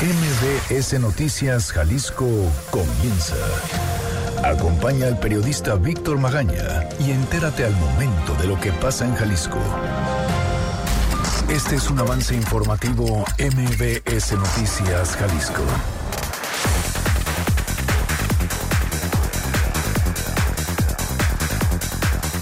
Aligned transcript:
MBS 0.00 1.00
Noticias 1.00 1.72
Jalisco 1.72 2.28
comienza. 2.70 3.34
Acompaña 4.44 5.08
al 5.08 5.18
periodista 5.18 5.74
Víctor 5.74 6.20
Magaña 6.20 6.88
y 7.00 7.10
entérate 7.10 7.64
al 7.64 7.74
momento 7.74 8.32
de 8.34 8.46
lo 8.46 8.60
que 8.60 8.70
pasa 8.70 9.06
en 9.06 9.16
Jalisco. 9.16 9.58
Este 11.48 11.74
es 11.74 11.90
un 11.90 11.98
avance 11.98 12.32
informativo 12.32 13.24
MBS 13.40 14.34
Noticias 14.34 15.16
Jalisco. 15.16 15.64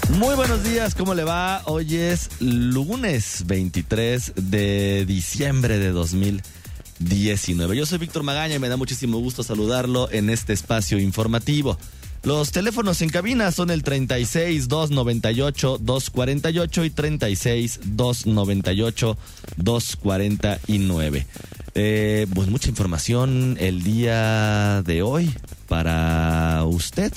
Muy 0.09 0.35
buenos 0.35 0.63
días, 0.63 0.93
¿cómo 0.93 1.15
le 1.15 1.23
va? 1.23 1.63
Hoy 1.65 1.95
es 1.95 2.29
lunes 2.39 3.43
23 3.47 4.33
de 4.35 5.05
diciembre 5.07 5.79
de 5.79 5.91
2019. 6.99 7.75
Yo 7.77 7.85
soy 7.85 7.97
Víctor 7.97 8.23
Magaña 8.23 8.55
y 8.55 8.59
me 8.59 8.69
da 8.69 8.77
muchísimo 8.77 9.19
gusto 9.19 9.43
saludarlo 9.43 10.11
en 10.11 10.29
este 10.29 10.53
espacio 10.53 10.99
informativo. 10.99 11.77
Los 12.23 12.51
teléfonos 12.51 13.01
en 13.01 13.09
cabina 13.09 13.51
son 13.51 13.69
el 13.69 13.83
36 13.83 14.67
298 14.67 15.77
248 15.79 16.83
y 16.83 16.89
36 16.89 17.79
298 17.85 19.17
249. 19.57 21.27
Eh, 21.75 22.27
pues 22.33 22.49
mucha 22.49 22.69
información 22.69 23.55
el 23.59 23.83
día 23.83 24.81
de 24.83 25.03
hoy 25.03 25.33
para 25.67 26.63
usted. 26.65 27.13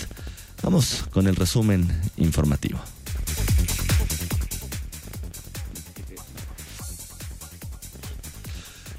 Vamos 0.63 1.05
con 1.11 1.27
el 1.27 1.37
resumen 1.37 1.89
informativo. 2.19 2.79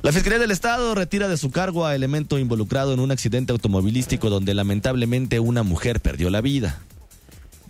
La 0.04 0.12
Fiscalía 0.12 0.40
del 0.40 0.50
Estado 0.50 0.96
retira 0.96 1.28
de 1.28 1.38
su 1.38 1.52
cargo 1.52 1.86
a 1.86 1.94
elemento 1.94 2.40
involucrado 2.40 2.92
en 2.94 3.00
un 3.00 3.12
accidente 3.12 3.52
automovilístico 3.52 4.32
donde 4.32 4.56
lamentablemente 4.56 5.40
una 5.40 5.62
mujer 5.62 6.00
perdió 6.00 6.32
la 6.32 6.42
vida. 6.42 6.80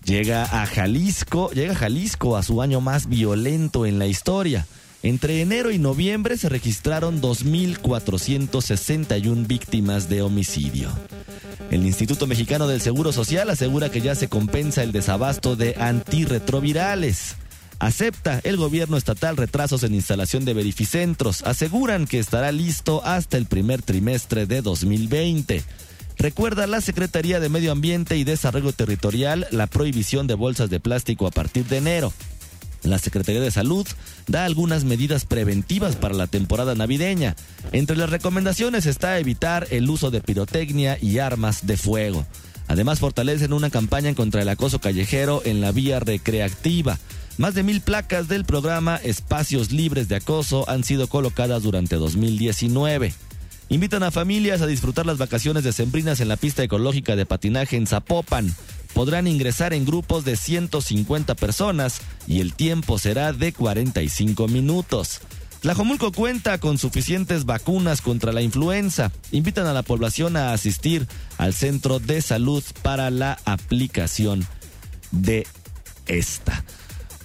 Llega 0.05 0.44
a 0.44 0.66
Jalisco, 0.66 1.52
llega 1.52 1.73
a 1.73 1.75
Jalisco 1.75 2.38
a 2.38 2.44
su 2.44 2.61
año 2.61 2.80
más 2.80 3.09
violento 3.09 3.86
en 3.86 4.00
la 4.00 4.08
historia. 4.08 4.66
Entre 5.03 5.42
enero 5.42 5.72
y 5.72 5.78
noviembre 5.78 6.38
se 6.38 6.47
registraron 6.47 7.22
2.461 7.22 9.45
víctimas 9.45 10.08
de 10.08 10.22
homicidio. 10.22 10.89
El 11.70 11.86
Instituto 11.86 12.27
Mexicano 12.27 12.66
del 12.66 12.80
Seguro 12.80 13.11
Social 13.11 13.50
asegura 13.50 13.92
que 13.92 14.00
ya 14.00 14.16
se 14.16 14.30
compensa 14.30 14.83
el 14.83 14.94
desabasto 14.94 15.58
de 15.58 15.75
antirretrovirales. 15.77 17.36
Acepta 17.81 18.39
el 18.43 18.57
gobierno 18.57 18.95
estatal 18.95 19.37
retrasos 19.37 19.81
en 19.81 19.95
instalación 19.95 20.45
de 20.45 20.53
verificentros. 20.53 21.41
Aseguran 21.41 22.05
que 22.05 22.19
estará 22.19 22.51
listo 22.51 23.03
hasta 23.03 23.37
el 23.37 23.47
primer 23.47 23.81
trimestre 23.81 24.45
de 24.45 24.61
2020. 24.61 25.63
Recuerda 26.19 26.67
la 26.67 26.79
Secretaría 26.81 27.39
de 27.39 27.49
Medio 27.49 27.71
Ambiente 27.71 28.17
y 28.17 28.23
Desarrollo 28.23 28.71
Territorial 28.71 29.47
la 29.49 29.65
prohibición 29.65 30.27
de 30.27 30.35
bolsas 30.35 30.69
de 30.69 30.79
plástico 30.79 31.25
a 31.25 31.31
partir 31.31 31.65
de 31.65 31.77
enero. 31.77 32.13
La 32.83 32.99
Secretaría 32.99 33.41
de 33.41 33.49
Salud 33.49 33.87
da 34.27 34.45
algunas 34.45 34.83
medidas 34.83 35.25
preventivas 35.25 35.95
para 35.95 36.13
la 36.13 36.27
temporada 36.27 36.75
navideña. 36.75 37.35
Entre 37.71 37.97
las 37.97 38.11
recomendaciones 38.11 38.85
está 38.85 39.17
evitar 39.17 39.65
el 39.71 39.89
uso 39.89 40.11
de 40.11 40.21
pirotecnia 40.21 40.99
y 41.02 41.17
armas 41.17 41.65
de 41.65 41.77
fuego. 41.77 42.27
Además 42.67 42.99
fortalecen 42.99 43.53
una 43.53 43.71
campaña 43.71 44.13
contra 44.13 44.43
el 44.43 44.49
acoso 44.49 44.79
callejero 44.79 45.41
en 45.43 45.61
la 45.61 45.71
vía 45.71 45.99
recreativa. 45.99 46.99
Más 47.42 47.56
de 47.56 47.64
mil 47.64 47.81
placas 47.81 48.28
del 48.28 48.45
programa 48.45 48.97
Espacios 48.97 49.72
Libres 49.72 50.08
de 50.08 50.16
Acoso 50.16 50.70
han 50.70 50.84
sido 50.84 51.08
colocadas 51.08 51.64
durante 51.64 51.95
2019. 51.95 53.16
Invitan 53.70 54.03
a 54.03 54.11
familias 54.11 54.61
a 54.61 54.67
disfrutar 54.67 55.08
las 55.08 55.17
vacaciones 55.17 55.64
decembrinas 55.64 56.20
en 56.20 56.28
la 56.28 56.36
pista 56.36 56.61
ecológica 56.61 57.16
de 57.16 57.25
patinaje 57.25 57.78
en 57.78 57.88
Zapopan 57.88 58.53
podrán 58.94 59.25
ingresar 59.25 59.73
en 59.73 59.88
grupos 59.88 60.23
de 60.23 60.36
150 60.36 61.33
personas 61.33 62.02
y 62.27 62.42
el 62.42 62.54
tiempo 62.54 62.99
será 62.99 63.33
de 63.33 63.54
45 63.54 64.48
minutos. 64.48 65.21
Tlajomulco 65.61 66.11
cuenta 66.11 66.60
con 66.60 66.77
suficientes 66.77 67.45
vacunas 67.45 68.02
contra 68.02 68.33
la 68.33 68.44
influenza. 68.44 69.11
Invitan 69.32 69.65
a 69.65 69.73
la 69.73 69.82
población 69.82 70.38
a 70.38 70.54
asistir 70.54 71.08
al 71.39 71.55
centro 71.55 71.98
de 71.98 72.21
salud 72.21 72.64
para 72.83 73.10
la 73.10 73.39
aplicación 73.45 74.45
de 75.10 75.48
esta. 76.05 76.64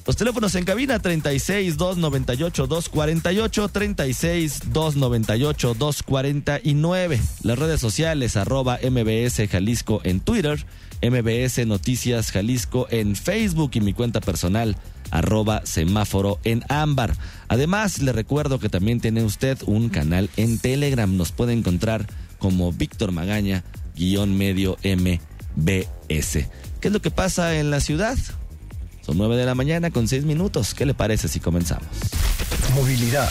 Los 0.06 0.16
teléfonos 0.16 0.54
en 0.54 0.64
cabina 0.64 1.00
36 1.00 1.76
298 1.76 2.66
248 2.68 3.68
36 3.68 4.60
298 4.72 5.74
249. 5.74 7.20
Las 7.42 7.58
redes 7.58 7.80
sociales 7.80 8.36
arroba 8.36 8.78
MBS 8.82 9.48
Jalisco 9.50 10.00
en 10.04 10.20
Twitter 10.20 10.64
MBS 11.02 11.66
Noticias 11.66 12.30
Jalisco 12.30 12.86
en 12.90 13.16
Facebook 13.16 13.72
y 13.74 13.80
mi 13.80 13.92
cuenta 13.92 14.20
personal 14.20 14.76
arroba 15.10 15.62
semáforo 15.64 16.38
en 16.44 16.62
ámbar. 16.68 17.14
Además, 17.48 18.00
le 18.00 18.12
recuerdo 18.12 18.58
que 18.58 18.68
también 18.68 19.00
tiene 19.00 19.24
usted 19.24 19.58
un 19.66 19.88
canal 19.88 20.30
en 20.36 20.58
Telegram. 20.58 21.16
Nos 21.16 21.32
puede 21.32 21.52
encontrar 21.52 22.06
como 22.38 22.72
Víctor 22.72 23.10
Magaña, 23.10 23.64
guion 23.96 24.36
medio 24.36 24.76
MBS. 24.84 26.48
¿Qué 26.80 26.88
es 26.88 26.92
lo 26.92 27.02
que 27.02 27.10
pasa 27.10 27.58
en 27.58 27.70
la 27.70 27.80
ciudad? 27.80 28.16
Son 29.06 29.16
nueve 29.16 29.36
de 29.36 29.46
la 29.46 29.54
mañana 29.54 29.92
con 29.92 30.08
seis 30.08 30.24
minutos. 30.24 30.74
¿Qué 30.74 30.84
le 30.84 30.92
parece 30.92 31.28
si 31.28 31.38
comenzamos? 31.38 31.86
Movilidad. 32.74 33.30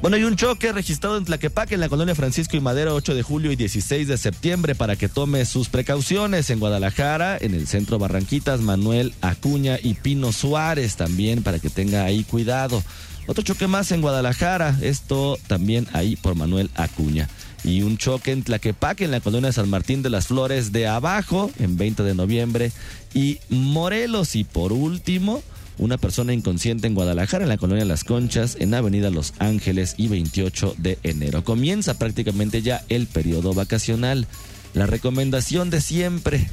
Bueno, 0.00 0.16
hay 0.16 0.24
un 0.24 0.34
choque 0.34 0.72
registrado 0.72 1.18
en 1.18 1.26
Tlaquepaque, 1.26 1.74
en 1.74 1.80
la 1.80 1.90
colonia 1.90 2.14
Francisco 2.14 2.56
y 2.56 2.60
Madero, 2.60 2.94
8 2.94 3.14
de 3.14 3.22
julio 3.22 3.52
y 3.52 3.56
16 3.56 4.08
de 4.08 4.16
septiembre, 4.16 4.74
para 4.74 4.96
que 4.96 5.10
tome 5.10 5.44
sus 5.44 5.68
precauciones. 5.68 6.48
En 6.48 6.58
Guadalajara, 6.58 7.36
en 7.38 7.54
el 7.54 7.68
centro 7.68 7.98
Barranquitas, 7.98 8.60
Manuel 8.60 9.12
Acuña 9.20 9.78
y 9.80 9.92
Pino 9.92 10.32
Suárez 10.32 10.96
también, 10.96 11.42
para 11.42 11.58
que 11.58 11.68
tenga 11.68 12.04
ahí 12.04 12.24
cuidado. 12.24 12.82
Otro 13.26 13.44
choque 13.44 13.66
más 13.66 13.92
en 13.92 14.00
Guadalajara, 14.00 14.76
esto 14.82 15.38
también 15.46 15.86
ahí 15.92 16.16
por 16.16 16.34
Manuel 16.34 16.70
Acuña. 16.74 17.28
Y 17.64 17.82
un 17.82 17.96
choque 17.96 18.32
en 18.32 18.42
Tlaquepaque, 18.42 19.04
en 19.04 19.12
la 19.12 19.20
colonia 19.20 19.52
San 19.52 19.70
Martín 19.70 20.02
de 20.02 20.10
las 20.10 20.26
Flores 20.26 20.72
de 20.72 20.88
Abajo, 20.88 21.50
en 21.60 21.76
20 21.76 22.02
de 22.02 22.14
noviembre. 22.14 22.72
Y 23.14 23.38
Morelos, 23.48 24.34
y 24.34 24.42
por 24.42 24.72
último, 24.72 25.42
una 25.78 25.98
persona 25.98 26.32
inconsciente 26.32 26.88
en 26.88 26.94
Guadalajara, 26.94 27.44
en 27.44 27.48
la 27.48 27.58
colonia 27.58 27.84
Las 27.84 28.04
Conchas, 28.04 28.56
en 28.58 28.74
Avenida 28.74 29.10
Los 29.10 29.34
Ángeles 29.38 29.94
y 29.96 30.08
28 30.08 30.74
de 30.78 30.98
enero. 31.04 31.44
Comienza 31.44 31.94
prácticamente 31.94 32.62
ya 32.62 32.84
el 32.88 33.06
periodo 33.06 33.54
vacacional. 33.54 34.26
La 34.74 34.86
recomendación 34.86 35.70
de 35.70 35.80
siempre, 35.80 36.50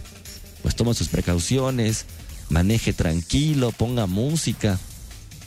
pues 0.61 0.75
toma 0.75 0.93
sus 0.93 1.09
precauciones, 1.09 2.05
maneje 2.49 2.93
tranquilo, 2.93 3.71
ponga 3.71 4.05
música. 4.05 4.79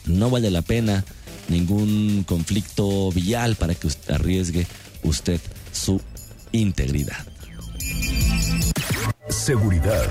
No 0.07 0.31
vale 0.31 0.51
la 0.51 0.63
pena 0.63 1.05
ningún 1.49 2.25
conflicto 2.25 3.11
vial 3.13 3.57
para 3.57 3.75
que 3.75 3.87
usted 3.87 4.15
arriesgue 4.15 4.67
usted 5.03 5.41
su 5.73 6.01
integridad. 6.53 7.27
Seguridad. 9.29 10.11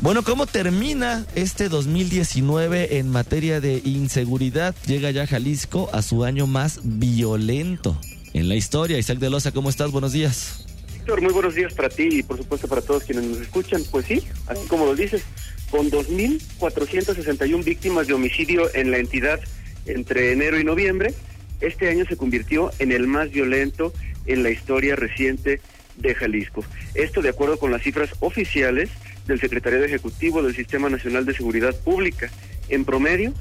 Bueno, 0.00 0.22
¿cómo 0.22 0.46
termina 0.46 1.26
este 1.34 1.68
2019 1.68 2.98
en 2.98 3.08
materia 3.08 3.60
de 3.60 3.80
inseguridad? 3.84 4.74
Llega 4.86 5.10
ya 5.10 5.26
Jalisco 5.26 5.88
a 5.92 6.02
su 6.02 6.24
año 6.24 6.46
más 6.46 6.80
violento 6.84 7.98
en 8.34 8.48
la 8.48 8.54
historia. 8.56 8.98
Isaac 8.98 9.18
de 9.18 9.30
Loza, 9.30 9.52
¿cómo 9.52 9.70
estás? 9.70 9.90
Buenos 9.90 10.12
días. 10.12 10.66
Víctor, 10.92 11.22
muy 11.22 11.32
buenos 11.32 11.54
días 11.54 11.72
para 11.72 11.88
ti 11.88 12.08
y 12.10 12.22
por 12.22 12.36
supuesto 12.36 12.68
para 12.68 12.82
todos 12.82 13.04
quienes 13.04 13.24
nos 13.24 13.40
escuchan. 13.40 13.82
Pues 13.90 14.06
sí, 14.06 14.22
así 14.46 14.66
como 14.68 14.84
lo 14.84 14.94
dices, 14.94 15.22
con 15.70 15.90
2.461 15.90 17.64
víctimas 17.64 18.06
de 18.06 18.14
homicidio 18.14 18.72
en 18.74 18.90
la 18.90 18.98
entidad 18.98 19.40
entre 19.86 20.32
enero 20.32 20.58
y 20.58 20.64
noviembre, 20.64 21.14
este 21.60 21.88
año 21.88 22.04
se 22.06 22.16
convirtió 22.16 22.70
en 22.78 22.92
el 22.92 23.06
más 23.06 23.30
violento 23.30 23.92
en 24.26 24.42
la 24.42 24.50
historia 24.50 24.96
reciente 24.96 25.60
de 25.96 26.14
Jalisco. 26.14 26.64
Esto 26.94 27.22
de 27.22 27.30
acuerdo 27.30 27.58
con 27.58 27.70
las 27.70 27.82
cifras 27.82 28.10
oficiales 28.20 28.90
del 29.26 29.40
Secretariado 29.40 29.84
Ejecutivo 29.84 30.42
del 30.42 30.54
Sistema 30.54 30.88
Nacional 30.88 31.24
de 31.24 31.34
Seguridad 31.34 31.74
Pública. 31.82 32.30
En 32.68 32.84
promedio, 32.84 33.32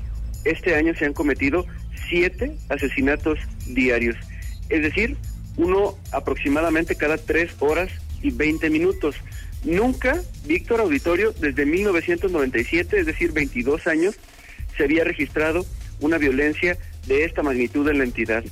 este 0.45 0.75
año 0.75 0.93
se 0.95 1.05
han 1.05 1.13
cometido 1.13 1.65
siete 2.07 2.55
asesinatos 2.69 3.39
diarios, 3.67 4.15
es 4.69 4.81
decir, 4.81 5.17
uno 5.57 5.97
aproximadamente 6.11 6.95
cada 6.95 7.17
tres 7.17 7.51
horas 7.59 7.89
y 8.21 8.31
veinte 8.31 8.69
minutos. 8.69 9.15
Nunca, 9.65 10.21
Víctor 10.45 10.79
Auditorio, 10.79 11.33
desde 11.33 11.65
1997, 11.65 12.99
es 12.99 13.05
decir, 13.07 13.31
22 13.31 13.87
años, 13.87 14.15
se 14.77 14.83
había 14.83 15.03
registrado 15.03 15.65
una 15.99 16.19
violencia 16.19 16.77
de 17.07 17.23
esta 17.23 17.41
magnitud 17.41 17.87
en 17.89 17.97
la 17.97 18.03
entidad. 18.03 18.43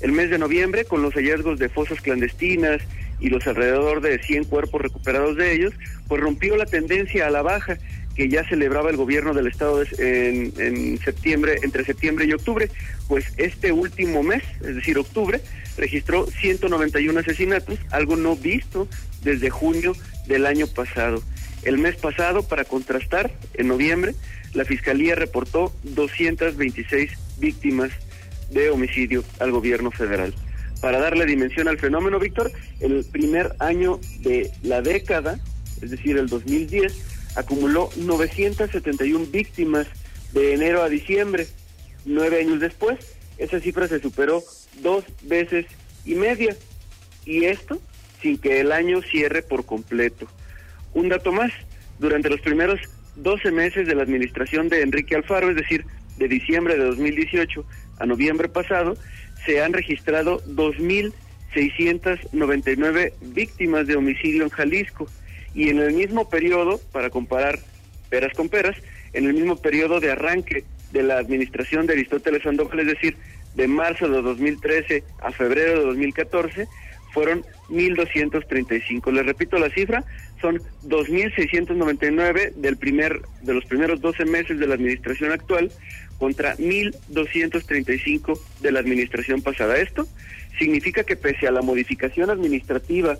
El 0.00 0.12
mes 0.12 0.30
de 0.30 0.38
noviembre, 0.38 0.86
con 0.86 1.02
los 1.02 1.12
hallazgos 1.14 1.58
de 1.58 1.68
fosas 1.68 2.00
clandestinas 2.00 2.80
y 3.20 3.28
los 3.28 3.46
alrededor 3.46 4.00
de 4.00 4.18
100 4.18 4.44
cuerpos 4.44 4.80
recuperados 4.80 5.36
de 5.36 5.52
ellos, 5.52 5.74
pues 6.08 6.22
rompió 6.22 6.56
la 6.56 6.64
tendencia 6.64 7.26
a 7.26 7.30
la 7.30 7.42
baja 7.42 7.78
que 8.14 8.28
ya 8.28 8.46
celebraba 8.48 8.90
el 8.90 8.96
gobierno 8.96 9.34
del 9.34 9.46
estado 9.46 9.82
en, 9.98 10.52
en, 10.58 10.98
septiembre, 10.98 11.56
entre 11.62 11.84
septiembre 11.84 12.26
y 12.26 12.32
octubre, 12.32 12.70
pues 13.08 13.26
este 13.36 13.72
último 13.72 14.22
mes, 14.22 14.42
es 14.60 14.76
decir, 14.76 14.98
octubre, 14.98 15.40
registró 15.76 16.26
191 16.26 17.18
asesinatos, 17.18 17.78
algo 17.90 18.16
no 18.16 18.36
visto 18.36 18.88
desde 19.22 19.50
junio 19.50 19.94
del 20.26 20.46
año 20.46 20.66
pasado. 20.66 21.22
El 21.62 21.78
mes 21.78 21.96
pasado, 21.96 22.42
para 22.42 22.64
contrastar, 22.64 23.32
en 23.54 23.68
noviembre, 23.68 24.14
la 24.52 24.64
Fiscalía 24.64 25.14
reportó 25.14 25.72
226 25.84 27.10
víctimas 27.38 27.90
de 28.50 28.70
homicidio 28.70 29.24
al 29.38 29.50
gobierno 29.50 29.90
federal. 29.90 30.34
Para 30.80 30.98
darle 30.98 31.26
dimensión 31.26 31.68
al 31.68 31.78
fenómeno, 31.78 32.18
Víctor, 32.18 32.50
el 32.80 33.04
primer 33.04 33.54
año 33.60 34.00
de 34.20 34.50
la 34.62 34.82
década, 34.82 35.38
es 35.80 35.92
decir, 35.92 36.18
el 36.18 36.28
2010, 36.28 37.11
acumuló 37.34 37.90
971 37.96 39.26
víctimas 39.30 39.86
de 40.32 40.54
enero 40.54 40.82
a 40.82 40.88
diciembre. 40.88 41.46
Nueve 42.04 42.40
años 42.40 42.60
después, 42.60 42.98
esa 43.38 43.60
cifra 43.60 43.88
se 43.88 44.00
superó 44.00 44.42
dos 44.80 45.04
veces 45.22 45.66
y 46.04 46.14
media. 46.14 46.56
Y 47.24 47.44
esto 47.44 47.80
sin 48.20 48.38
que 48.38 48.60
el 48.60 48.72
año 48.72 49.02
cierre 49.02 49.42
por 49.42 49.66
completo. 49.66 50.26
Un 50.94 51.08
dato 51.08 51.32
más, 51.32 51.50
durante 51.98 52.30
los 52.30 52.40
primeros 52.40 52.80
12 53.16 53.50
meses 53.50 53.86
de 53.86 53.94
la 53.94 54.02
administración 54.02 54.68
de 54.68 54.82
Enrique 54.82 55.16
Alfaro, 55.16 55.50
es 55.50 55.56
decir, 55.56 55.84
de 56.18 56.28
diciembre 56.28 56.76
de 56.76 56.84
2018 56.84 57.64
a 57.98 58.06
noviembre 58.06 58.48
pasado, 58.48 58.96
se 59.44 59.62
han 59.62 59.72
registrado 59.72 60.40
2.699 60.46 63.12
víctimas 63.34 63.86
de 63.86 63.96
homicidio 63.96 64.44
en 64.44 64.50
Jalisco. 64.50 65.08
Y 65.54 65.68
en 65.68 65.78
el 65.80 65.92
mismo 65.92 66.28
periodo, 66.28 66.80
para 66.92 67.10
comparar 67.10 67.58
peras 68.08 68.32
con 68.34 68.48
peras, 68.48 68.76
en 69.12 69.26
el 69.26 69.34
mismo 69.34 69.56
periodo 69.56 70.00
de 70.00 70.10
arranque 70.10 70.64
de 70.92 71.02
la 71.02 71.18
administración 71.18 71.86
de 71.86 71.94
Aristóteles 71.94 72.42
Sandoval, 72.42 72.80
es 72.80 72.86
decir, 72.86 73.16
de 73.54 73.68
marzo 73.68 74.08
de 74.08 74.22
2013 74.22 75.04
a 75.22 75.32
febrero 75.32 75.80
de 75.80 75.86
2014, 75.86 76.68
fueron 77.12 77.44
1.235. 77.68 79.12
Les 79.12 79.26
repito 79.26 79.58
la 79.58 79.70
cifra, 79.70 80.04
son 80.40 80.58
2.699 80.84 82.54
del 82.54 82.76
primer, 82.76 83.20
de 83.42 83.54
los 83.54 83.64
primeros 83.66 84.00
12 84.00 84.24
meses 84.24 84.58
de 84.58 84.66
la 84.66 84.74
administración 84.74 85.32
actual 85.32 85.70
contra 86.18 86.56
1.235 86.56 88.40
de 88.60 88.72
la 88.72 88.80
administración 88.80 89.42
pasada. 89.42 89.76
Esto 89.76 90.08
significa 90.58 91.04
que 91.04 91.16
pese 91.16 91.46
a 91.46 91.52
la 91.52 91.62
modificación 91.62 92.30
administrativa 92.30 93.18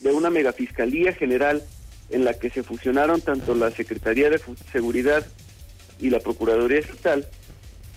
de 0.00 0.12
una 0.12 0.30
megafiscalía 0.30 1.12
general 1.12 1.62
en 2.10 2.24
la 2.24 2.34
que 2.34 2.50
se 2.50 2.62
fusionaron 2.62 3.20
tanto 3.20 3.54
la 3.54 3.70
Secretaría 3.70 4.30
de 4.30 4.40
Seguridad 4.72 5.26
y 6.00 6.10
la 6.10 6.20
Procuraduría 6.20 6.78
Estatal, 6.78 7.26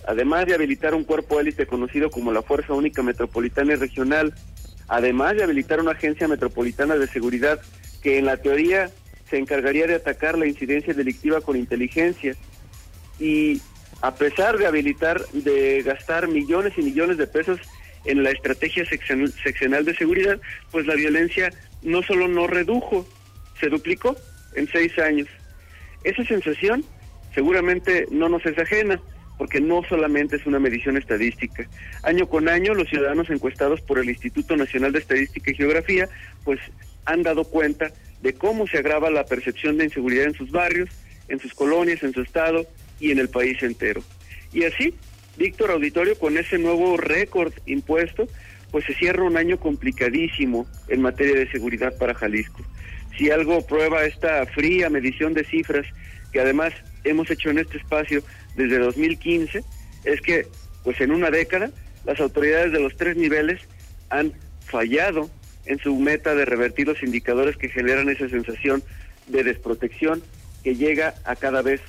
además 0.06 0.46
de 0.46 0.54
habilitar 0.54 0.94
un 0.94 1.04
cuerpo 1.04 1.40
élite 1.40 1.66
conocido 1.66 2.10
como 2.10 2.32
la 2.32 2.42
Fuerza 2.42 2.74
Única 2.74 3.02
Metropolitana 3.02 3.72
y 3.72 3.76
Regional, 3.76 4.34
además 4.88 5.36
de 5.36 5.44
habilitar 5.44 5.80
una 5.80 5.92
agencia 5.92 6.28
metropolitana 6.28 6.96
de 6.96 7.06
seguridad 7.06 7.60
que 8.02 8.18
en 8.18 8.26
la 8.26 8.36
teoría 8.36 8.90
se 9.30 9.38
encargaría 9.38 9.86
de 9.86 9.94
atacar 9.94 10.36
la 10.36 10.46
incidencia 10.46 10.92
delictiva 10.92 11.40
con 11.40 11.56
inteligencia 11.56 12.34
y 13.18 13.62
a 14.02 14.14
pesar 14.14 14.58
de 14.58 14.66
habilitar, 14.66 15.24
de 15.28 15.82
gastar 15.82 16.28
millones 16.28 16.74
y 16.76 16.82
millones 16.82 17.16
de 17.16 17.26
pesos 17.26 17.60
en 18.04 18.24
la 18.24 18.30
estrategia 18.30 18.84
seccional 18.84 19.84
de 19.84 19.94
seguridad, 19.94 20.40
pues 20.72 20.86
la 20.86 20.96
violencia 20.96 21.52
no 21.82 22.02
solo 22.02 22.28
no 22.28 22.46
redujo, 22.46 23.06
se 23.60 23.68
duplicó 23.68 24.16
en 24.54 24.68
seis 24.68 24.98
años. 24.98 25.28
Esa 26.04 26.24
sensación 26.24 26.84
seguramente 27.34 28.06
no 28.10 28.28
nos 28.28 28.44
es 28.46 28.58
ajena 28.58 29.00
porque 29.38 29.60
no 29.60 29.82
solamente 29.88 30.36
es 30.36 30.46
una 30.46 30.58
medición 30.58 30.96
estadística. 30.96 31.68
Año 32.02 32.28
con 32.28 32.48
año, 32.48 32.74
los 32.74 32.88
ciudadanos 32.88 33.30
encuestados 33.30 33.80
por 33.80 33.98
el 33.98 34.08
Instituto 34.08 34.56
Nacional 34.56 34.92
de 34.92 35.00
Estadística 35.00 35.50
y 35.50 35.56
Geografía, 35.56 36.08
pues 36.44 36.60
han 37.06 37.22
dado 37.22 37.44
cuenta 37.44 37.90
de 38.20 38.34
cómo 38.34 38.66
se 38.66 38.78
agrava 38.78 39.10
la 39.10 39.24
percepción 39.24 39.78
de 39.78 39.84
inseguridad 39.84 40.26
en 40.26 40.34
sus 40.34 40.50
barrios, 40.50 40.90
en 41.28 41.40
sus 41.40 41.54
colonias, 41.54 42.02
en 42.02 42.12
su 42.12 42.22
estado 42.22 42.66
y 43.00 43.10
en 43.10 43.18
el 43.18 43.28
país 43.28 43.60
entero. 43.62 44.02
Y 44.52 44.64
así, 44.64 44.94
Víctor 45.36 45.70
Auditorio, 45.70 46.16
con 46.18 46.38
ese 46.38 46.58
nuevo 46.58 46.96
récord 46.96 47.52
impuesto, 47.66 48.28
pues 48.72 48.84
se 48.86 48.94
cierra 48.94 49.22
un 49.22 49.36
año 49.36 49.60
complicadísimo 49.60 50.66
en 50.88 51.02
materia 51.02 51.36
de 51.36 51.50
seguridad 51.52 51.96
para 51.98 52.14
Jalisco. 52.14 52.64
Si 53.16 53.30
algo 53.30 53.64
prueba 53.66 54.04
esta 54.04 54.44
fría 54.46 54.90
medición 54.90 55.34
de 55.34 55.44
cifras 55.44 55.86
que 56.32 56.40
además 56.40 56.72
hemos 57.04 57.30
hecho 57.30 57.50
en 57.50 57.58
este 57.58 57.76
espacio 57.76 58.22
desde 58.56 58.78
2015 58.78 59.62
es 60.04 60.20
que, 60.22 60.46
pues 60.82 61.00
en 61.00 61.12
una 61.12 61.30
década, 61.30 61.70
las 62.04 62.18
autoridades 62.18 62.72
de 62.72 62.80
los 62.80 62.96
tres 62.96 63.16
niveles 63.16 63.60
han 64.10 64.32
fallado 64.64 65.30
en 65.66 65.78
su 65.78 65.94
meta 65.96 66.34
de 66.34 66.44
revertir 66.44 66.88
los 66.88 67.02
indicadores 67.02 67.56
que 67.56 67.68
generan 67.68 68.08
esa 68.08 68.28
sensación 68.28 68.82
de 69.28 69.44
desprotección 69.44 70.22
que 70.64 70.74
llega 70.74 71.14
a 71.24 71.36
cada 71.36 71.62
vez 71.62 71.80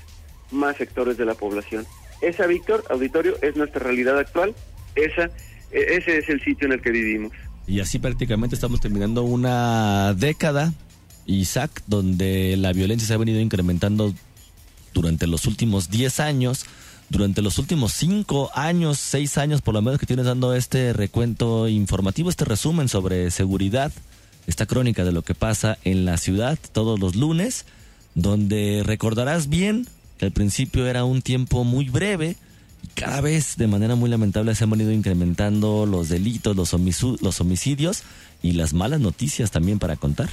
más 0.51 0.77
sectores 0.77 1.17
de 1.17 1.25
la 1.25 1.33
población. 1.33 1.85
Esa, 2.21 2.45
Víctor, 2.45 2.83
auditorio, 2.89 3.35
es 3.41 3.55
nuestra 3.55 3.81
realidad 3.83 4.19
actual, 4.19 4.53
esa, 4.95 5.31
ese 5.73 6.17
es 6.19 6.29
el 6.29 6.41
sitio 6.43 6.67
en 6.67 6.73
el 6.73 6.81
que 6.81 6.91
vivimos. 6.91 7.31
Y 7.67 7.79
así 7.79 7.99
prácticamente 7.99 8.55
estamos 8.55 8.81
terminando 8.81 9.23
una 9.23 10.13
década, 10.13 10.73
Isaac, 11.25 11.83
donde 11.87 12.55
la 12.57 12.73
violencia 12.73 13.07
se 13.07 13.13
ha 13.13 13.17
venido 13.17 13.39
incrementando 13.39 14.13
durante 14.93 15.27
los 15.27 15.45
últimos 15.45 15.89
10 15.89 16.19
años, 16.19 16.65
durante 17.09 17.41
los 17.41 17.57
últimos 17.59 17.93
5 17.93 18.51
años, 18.53 18.99
6 18.99 19.37
años 19.37 19.61
por 19.61 19.73
lo 19.73 19.81
menos 19.81 19.99
que 19.99 20.05
tienes 20.05 20.25
dando 20.25 20.53
este 20.53 20.93
recuento 20.93 21.67
informativo, 21.67 22.29
este 22.29 22.45
resumen 22.45 22.89
sobre 22.89 23.31
seguridad, 23.31 23.91
esta 24.45 24.65
crónica 24.65 25.05
de 25.05 25.11
lo 25.11 25.21
que 25.21 25.35
pasa 25.35 25.77
en 25.83 26.05
la 26.05 26.17
ciudad 26.17 26.59
todos 26.73 26.99
los 26.99 27.15
lunes, 27.15 27.65
donde 28.13 28.83
recordarás 28.85 29.47
bien 29.47 29.87
que 30.17 30.25
al 30.25 30.31
principio 30.31 30.85
era 30.85 31.05
un 31.05 31.21
tiempo 31.21 31.63
muy 31.63 31.89
breve 31.89 32.35
cada 32.95 33.21
vez 33.21 33.57
de 33.57 33.67
manera 33.67 33.95
muy 33.95 34.09
lamentable 34.09 34.55
se 34.55 34.63
han 34.63 34.69
venido 34.69 34.91
incrementando 34.91 35.85
los 35.85 36.09
delitos, 36.09 36.55
los, 36.55 36.73
los 37.21 37.41
homicidios 37.41 38.03
y 38.41 38.53
las 38.53 38.73
malas 38.73 38.99
noticias 38.99 39.51
también 39.51 39.79
para 39.79 39.95
contar 39.95 40.29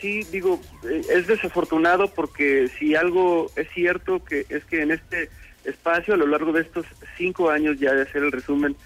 sí, 0.00 0.24
digo, 0.30 0.60
eh, 0.84 1.02
es 1.10 1.26
desafortunado 1.26 2.08
porque 2.08 2.68
si 2.78 2.94
algo 2.94 3.50
es 3.56 3.68
cierto 3.70 4.24
que 4.24 4.46
es 4.48 4.64
que 4.64 4.82
en 4.82 4.92
este 4.92 5.30
espacio, 5.64 6.14
a 6.14 6.16
lo 6.16 6.26
largo 6.26 6.52
de 6.52 6.62
estos 6.62 6.86
cinco 7.16 7.50
años 7.50 7.78
ya 7.78 7.92
de 7.92 8.02
hacer 8.02 8.22
el 8.22 8.32
resumen 8.32 8.76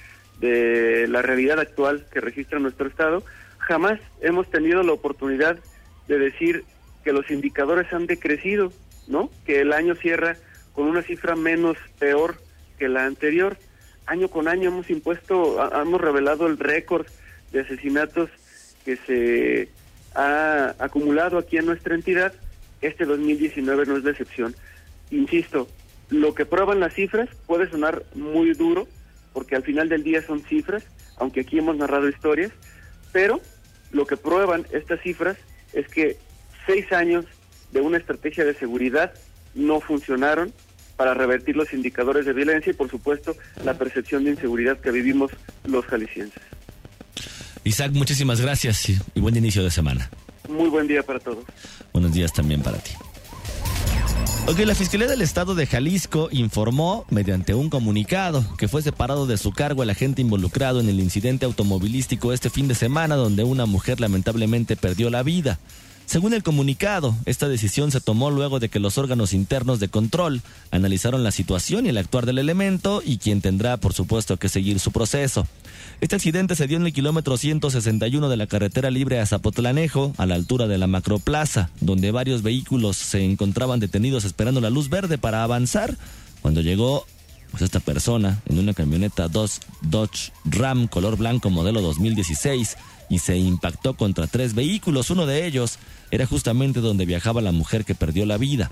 de 0.40 1.06
la 1.08 1.22
realidad 1.22 1.60
actual 1.60 2.06
que 2.12 2.20
registra 2.20 2.58
nuestro 2.58 2.88
Estado, 2.88 3.22
jamás 3.58 4.00
hemos 4.20 4.50
tenido 4.50 4.82
la 4.82 4.92
oportunidad 4.92 5.58
de 6.08 6.18
decir 6.18 6.64
que 7.04 7.12
los 7.12 7.30
indicadores 7.30 7.92
han 7.92 8.06
decrecido, 8.06 8.72
¿no? 9.06 9.30
Que 9.46 9.60
el 9.60 9.72
año 9.72 9.94
cierra 9.94 10.36
con 10.72 10.86
una 10.86 11.02
cifra 11.02 11.36
menos 11.36 11.76
peor 11.98 12.36
que 12.82 12.88
la 12.88 13.06
anterior. 13.06 13.56
Año 14.06 14.26
con 14.26 14.48
año 14.48 14.70
hemos 14.70 14.90
impuesto, 14.90 15.64
hemos 15.80 16.00
revelado 16.00 16.48
el 16.48 16.58
récord 16.58 17.06
de 17.52 17.60
asesinatos 17.60 18.28
que 18.84 18.96
se 18.96 19.68
ha 20.16 20.74
acumulado 20.80 21.38
aquí 21.38 21.58
en 21.58 21.66
nuestra 21.66 21.94
entidad, 21.94 22.34
este 22.80 23.04
2019 23.04 23.86
no 23.86 23.96
es 23.96 24.02
la 24.02 24.10
excepción. 24.10 24.56
Insisto, 25.12 25.68
lo 26.10 26.34
que 26.34 26.44
prueban 26.44 26.80
las 26.80 26.92
cifras 26.94 27.28
puede 27.46 27.70
sonar 27.70 28.02
muy 28.16 28.52
duro, 28.52 28.88
porque 29.32 29.54
al 29.54 29.62
final 29.62 29.88
del 29.88 30.02
día 30.02 30.20
son 30.20 30.42
cifras, 30.42 30.82
aunque 31.18 31.42
aquí 31.42 31.58
hemos 31.58 31.76
narrado 31.76 32.08
historias, 32.08 32.50
pero 33.12 33.40
lo 33.92 34.06
que 34.06 34.16
prueban 34.16 34.66
estas 34.72 35.00
cifras 35.02 35.36
es 35.72 35.86
que 35.86 36.16
seis 36.66 36.90
años 36.92 37.26
de 37.70 37.80
una 37.80 37.98
estrategia 37.98 38.44
de 38.44 38.54
seguridad 38.54 39.14
no 39.54 39.80
funcionaron 39.80 40.52
para 41.02 41.14
revertir 41.14 41.56
los 41.56 41.72
indicadores 41.72 42.24
de 42.24 42.32
violencia 42.32 42.70
y 42.70 42.74
por 42.74 42.88
supuesto 42.88 43.34
la 43.64 43.74
percepción 43.74 44.22
de 44.22 44.30
inseguridad 44.30 44.78
que 44.78 44.92
vivimos 44.92 45.32
los 45.64 45.84
jaliscienses. 45.86 46.40
Isaac, 47.64 47.90
muchísimas 47.92 48.40
gracias 48.40 48.88
y, 48.88 49.00
buen 49.16 49.36
inicio 49.36 49.64
de 49.64 49.72
semana. 49.72 50.08
Muy 50.48 50.68
buen 50.68 50.86
día 50.86 51.02
para 51.02 51.18
todos. 51.18 51.44
Buenos 51.92 52.12
días 52.12 52.32
también 52.32 52.62
para 52.62 52.78
ti. 52.78 52.92
Ok, 54.46 54.60
la 54.60 54.76
Fiscalía 54.76 55.08
del 55.08 55.22
Estado 55.22 55.56
de 55.56 55.66
Jalisco 55.66 56.28
informó, 56.30 57.04
mediante 57.10 57.52
un 57.52 57.68
comunicado, 57.68 58.44
que 58.56 58.68
fue 58.68 58.80
separado 58.80 59.26
de 59.26 59.38
su 59.38 59.50
cargo 59.50 59.82
el 59.82 59.90
agente 59.90 60.22
involucrado 60.22 60.80
en 60.80 60.88
el 60.88 61.00
incidente 61.00 61.46
automovilístico 61.46 62.32
este 62.32 62.48
fin 62.48 62.68
de 62.68 62.76
semana, 62.76 63.16
donde 63.16 63.42
una 63.42 63.66
mujer 63.66 63.98
lamentablemente 63.98 64.76
perdió 64.76 65.10
la 65.10 65.24
vida. 65.24 65.58
Según 66.06 66.34
el 66.34 66.42
comunicado, 66.42 67.14
esta 67.24 67.48
decisión 67.48 67.90
se 67.90 68.00
tomó 68.00 68.30
luego 68.30 68.58
de 68.58 68.68
que 68.68 68.78
los 68.78 68.98
órganos 68.98 69.32
internos 69.32 69.80
de 69.80 69.88
control 69.88 70.42
analizaron 70.70 71.24
la 71.24 71.30
situación 71.30 71.86
y 71.86 71.88
el 71.88 71.98
actuar 71.98 72.26
del 72.26 72.38
elemento 72.38 73.02
y 73.04 73.18
quien 73.18 73.40
tendrá, 73.40 73.76
por 73.78 73.94
supuesto, 73.94 74.36
que 74.36 74.48
seguir 74.48 74.78
su 74.78 74.92
proceso. 74.92 75.46
Este 76.00 76.16
accidente 76.16 76.56
se 76.56 76.66
dio 76.66 76.76
en 76.76 76.86
el 76.86 76.92
kilómetro 76.92 77.36
161 77.36 78.28
de 78.28 78.36
la 78.36 78.46
carretera 78.46 78.90
libre 78.90 79.20
a 79.20 79.26
Zapotlanejo, 79.26 80.12
a 80.18 80.26
la 80.26 80.34
altura 80.34 80.66
de 80.66 80.76
la 80.76 80.86
Macroplaza, 80.86 81.70
donde 81.80 82.10
varios 82.10 82.42
vehículos 82.42 82.96
se 82.96 83.24
encontraban 83.24 83.80
detenidos 83.80 84.24
esperando 84.24 84.60
la 84.60 84.70
luz 84.70 84.90
verde 84.90 85.16
para 85.16 85.44
avanzar. 85.44 85.96
Cuando 86.42 86.60
llegó 86.60 87.06
pues 87.52 87.62
esta 87.62 87.80
persona 87.80 88.42
en 88.48 88.58
una 88.58 88.72
camioneta 88.72 89.28
Dodge 89.28 90.32
Ram 90.44 90.88
color 90.88 91.16
blanco 91.18 91.50
modelo 91.50 91.82
2016 91.82 92.76
y 93.12 93.18
se 93.18 93.36
impactó 93.36 93.92
contra 93.92 94.26
tres 94.26 94.54
vehículos. 94.54 95.10
Uno 95.10 95.26
de 95.26 95.46
ellos 95.46 95.78
era 96.10 96.24
justamente 96.24 96.80
donde 96.80 97.04
viajaba 97.04 97.42
la 97.42 97.52
mujer 97.52 97.84
que 97.84 97.94
perdió 97.94 98.24
la 98.24 98.38
vida. 98.38 98.70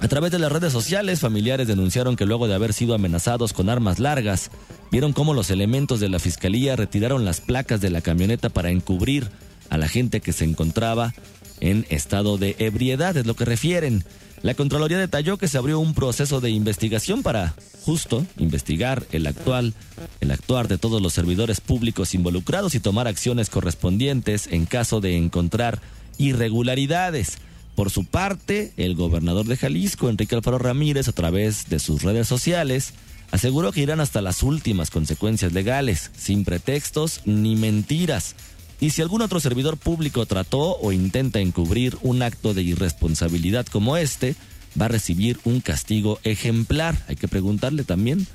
A 0.00 0.08
través 0.08 0.32
de 0.32 0.38
las 0.38 0.50
redes 0.50 0.72
sociales, 0.72 1.20
familiares 1.20 1.68
denunciaron 1.68 2.16
que 2.16 2.24
luego 2.24 2.48
de 2.48 2.54
haber 2.54 2.72
sido 2.72 2.94
amenazados 2.94 3.52
con 3.52 3.68
armas 3.68 3.98
largas, 3.98 4.50
vieron 4.90 5.12
cómo 5.12 5.34
los 5.34 5.50
elementos 5.50 6.00
de 6.00 6.08
la 6.08 6.18
fiscalía 6.18 6.74
retiraron 6.74 7.26
las 7.26 7.42
placas 7.42 7.82
de 7.82 7.90
la 7.90 8.00
camioneta 8.00 8.48
para 8.48 8.70
encubrir 8.70 9.28
a 9.68 9.76
la 9.76 9.88
gente 9.88 10.22
que 10.22 10.32
se 10.32 10.46
encontraba 10.46 11.12
en 11.60 11.84
estado 11.90 12.38
de 12.38 12.56
ebriedad, 12.60 13.14
es 13.18 13.26
lo 13.26 13.36
que 13.36 13.44
refieren. 13.44 14.04
La 14.42 14.54
Contraloría 14.54 14.98
detalló 14.98 15.36
que 15.36 15.48
se 15.48 15.58
abrió 15.58 15.78
un 15.78 15.92
proceso 15.92 16.40
de 16.40 16.50
investigación 16.50 17.22
para 17.22 17.54
justo 17.82 18.26
investigar 18.38 19.06
el 19.12 19.26
actual, 19.26 19.74
el 20.20 20.30
actuar 20.30 20.66
de 20.66 20.78
todos 20.78 21.02
los 21.02 21.12
servidores 21.12 21.60
públicos 21.60 22.14
involucrados 22.14 22.74
y 22.74 22.80
tomar 22.80 23.06
acciones 23.06 23.50
correspondientes 23.50 24.46
en 24.46 24.64
caso 24.64 25.02
de 25.02 25.16
encontrar 25.16 25.80
irregularidades. 26.16 27.36
Por 27.74 27.90
su 27.90 28.06
parte, 28.06 28.72
el 28.78 28.94
gobernador 28.94 29.44
de 29.46 29.58
Jalisco, 29.58 30.08
Enrique 30.08 30.34
Alfaro 30.34 30.58
Ramírez, 30.58 31.08
a 31.08 31.12
través 31.12 31.68
de 31.68 31.78
sus 31.78 32.02
redes 32.02 32.26
sociales, 32.26 32.94
aseguró 33.30 33.72
que 33.72 33.82
irán 33.82 34.00
hasta 34.00 34.22
las 34.22 34.42
últimas 34.42 34.90
consecuencias 34.90 35.52
legales, 35.52 36.10
sin 36.16 36.44
pretextos 36.44 37.20
ni 37.26 37.56
mentiras. 37.56 38.34
Y 38.80 38.90
si 38.90 39.02
algún 39.02 39.20
otro 39.20 39.40
servidor 39.40 39.76
público 39.76 40.24
trató 40.24 40.76
o 40.78 40.92
intenta 40.92 41.38
encubrir 41.38 41.98
un 42.02 42.22
acto 42.22 42.54
de 42.54 42.62
irresponsabilidad 42.62 43.66
como 43.66 43.98
este, 43.98 44.34
va 44.80 44.86
a 44.86 44.88
recibir 44.88 45.38
un 45.44 45.60
castigo 45.60 46.18
ejemplar. 46.24 46.96
Hay 47.06 47.16
que 47.16 47.28
preguntarle 47.28 47.84
también 47.84 48.26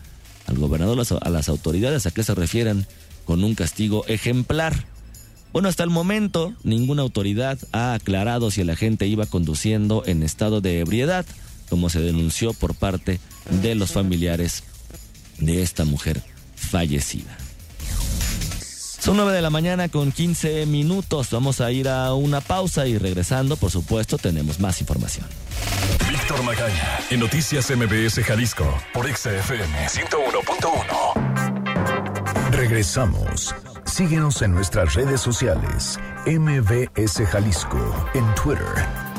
al 0.45 0.57
gobernador, 0.57 1.03
a 1.21 1.29
las 1.29 1.49
autoridades, 1.49 2.05
a 2.05 2.11
qué 2.11 2.23
se 2.23 2.35
refieren 2.35 2.85
con 3.25 3.43
un 3.43 3.55
castigo 3.55 4.05
ejemplar. 4.07 4.85
Bueno, 5.51 5.69
hasta 5.69 5.83
el 5.83 5.89
momento 5.89 6.53
ninguna 6.63 7.01
autoridad 7.01 7.57
ha 7.71 7.93
aclarado 7.93 8.51
si 8.51 8.61
el 8.61 8.69
agente 8.69 9.07
iba 9.07 9.25
conduciendo 9.25 10.03
en 10.05 10.21
estado 10.21 10.61
de 10.61 10.79
ebriedad, 10.79 11.25
como 11.69 11.89
se 11.89 12.01
denunció 12.01 12.53
por 12.53 12.75
parte 12.75 13.19
de 13.49 13.73
los 13.73 13.91
familiares 13.91 14.63
de 15.39 15.63
esta 15.63 15.85
mujer 15.85 16.21
fallecida. 16.55 17.44
Son 19.05 19.15
9 19.17 19.33
de 19.33 19.41
la 19.43 19.51
mañana 19.51 19.87
con 19.87 20.11
15 20.11 20.65
minutos. 20.65 21.29
Vamos 21.29 21.61
a 21.61 21.71
ir 21.71 21.87
a 21.87 22.15
una 22.15 22.41
pausa 22.41 22.87
y 22.87 22.97
regresando, 22.97 23.55
por 23.55 23.69
supuesto, 23.69 24.17
tenemos 24.17 24.59
más 24.59 24.81
información. 24.81 25.27
Víctor 26.09 26.41
Magaña, 26.41 27.01
en 27.11 27.19
Noticias 27.19 27.69
MBS 27.69 28.23
Jalisco, 28.23 28.65
por 28.95 29.05
XFM 29.05 29.89
101.1. 29.89 32.49
Regresamos. 32.49 33.53
Síguenos 33.85 34.41
en 34.41 34.55
nuestras 34.55 34.95
redes 34.95 35.21
sociales. 35.21 35.99
MBS 36.25 37.27
Jalisco, 37.27 38.09
en 38.15 38.25
Twitter. 38.33 38.65